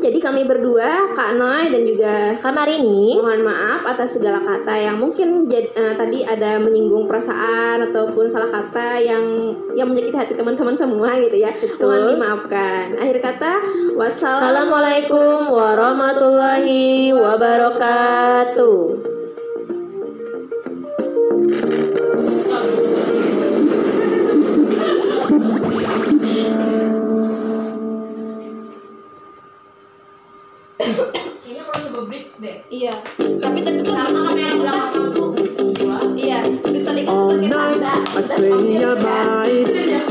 [0.03, 4.99] jadi kami berdua, Kak Noi dan juga Kak Marini, mohon maaf atas segala kata yang
[4.99, 10.75] mungkin jad, uh, tadi ada menyinggung perasaan ataupun salah kata yang yang menyakiti hati teman-teman
[10.75, 11.55] semua gitu ya.
[11.55, 11.87] Betul.
[11.87, 12.99] Mohon dimaafkan.
[12.99, 13.53] Akhir kata,
[13.95, 19.20] wassalamualaikum warahmatullahi wabarakatuh.
[30.81, 32.95] kayaknya harus sebuah bridge deh iya.
[33.21, 36.25] Tapi tentu karena kamera belakang aku sebagai
[37.53, 37.95] tanda.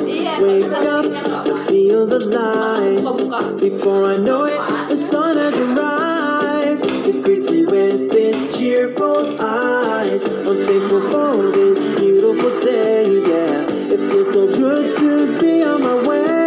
[0.06, 0.34] Iya.
[0.40, 1.06] Wake up
[1.50, 3.02] I feel the light.
[3.60, 6.86] Before I know it the sun has arrived.
[7.10, 10.22] It greets me with its cheerful eyes.
[10.46, 13.66] I'm thankful for this beautiful day yeah.
[13.90, 16.39] It feels so good to be on my way.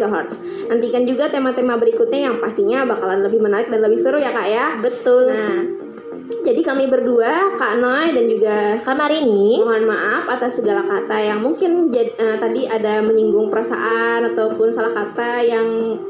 [0.00, 0.66] MHz.
[0.72, 4.66] Nantikan juga tema-tema berikutnya yang pastinya bakalan lebih menarik dan lebih seru ya Kak ya.
[4.80, 5.28] Betul.
[5.28, 5.80] Nah,
[6.40, 11.42] jadi kami berdua, Kak Noy dan juga Kak Marini, mohon maaf atas segala kata yang
[11.42, 15.66] mungkin jad, uh, tadi ada menyinggung perasaan ataupun salah kata yang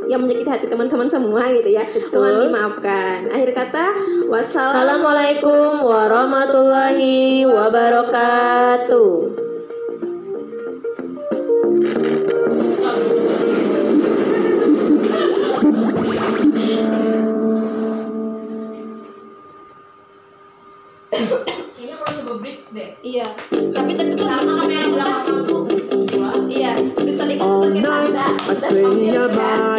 [0.06, 1.82] yang menyakiti hati teman-teman semua gitu ya.
[1.88, 2.20] Betul.
[2.20, 3.16] Mohon dimaafkan.
[3.32, 3.84] Akhir kata,
[4.28, 9.39] wassalamualaikum warahmatullahi wabarakatuh.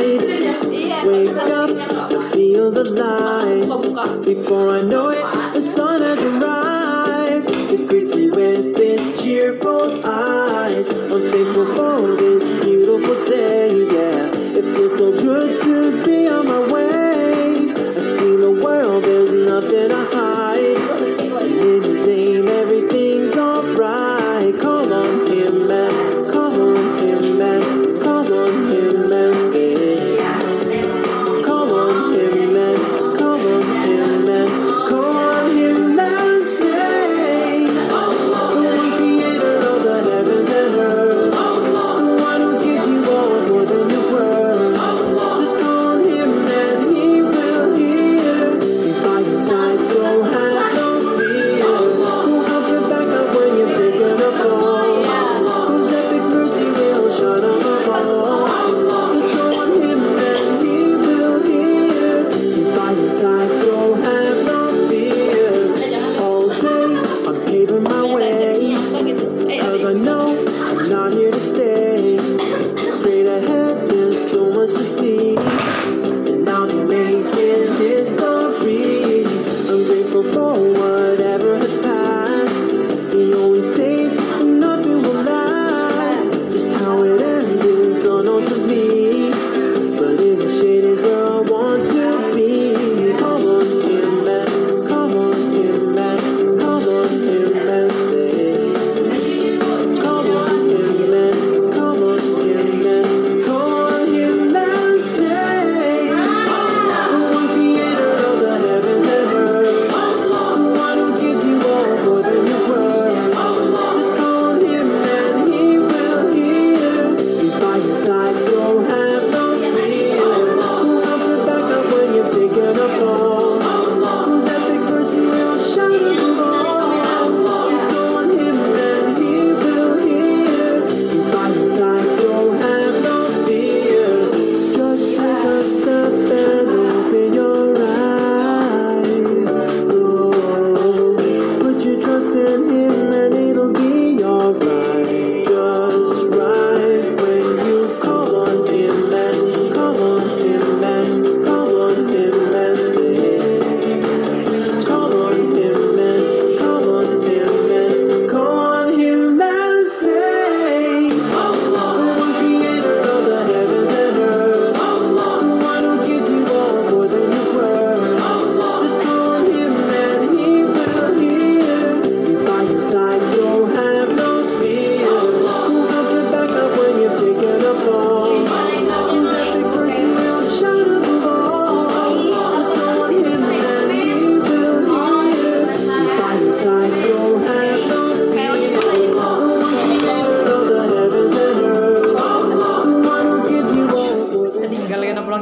[0.01, 1.05] light.
[1.05, 4.25] Wake up, feel the light.
[4.25, 5.23] Before I know it,
[5.53, 7.49] the sun has arrived.
[7.49, 10.89] It greets me with its cheerful eyes.
[10.89, 12.40] I'm thankful for this.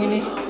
[0.04, 0.49] ini.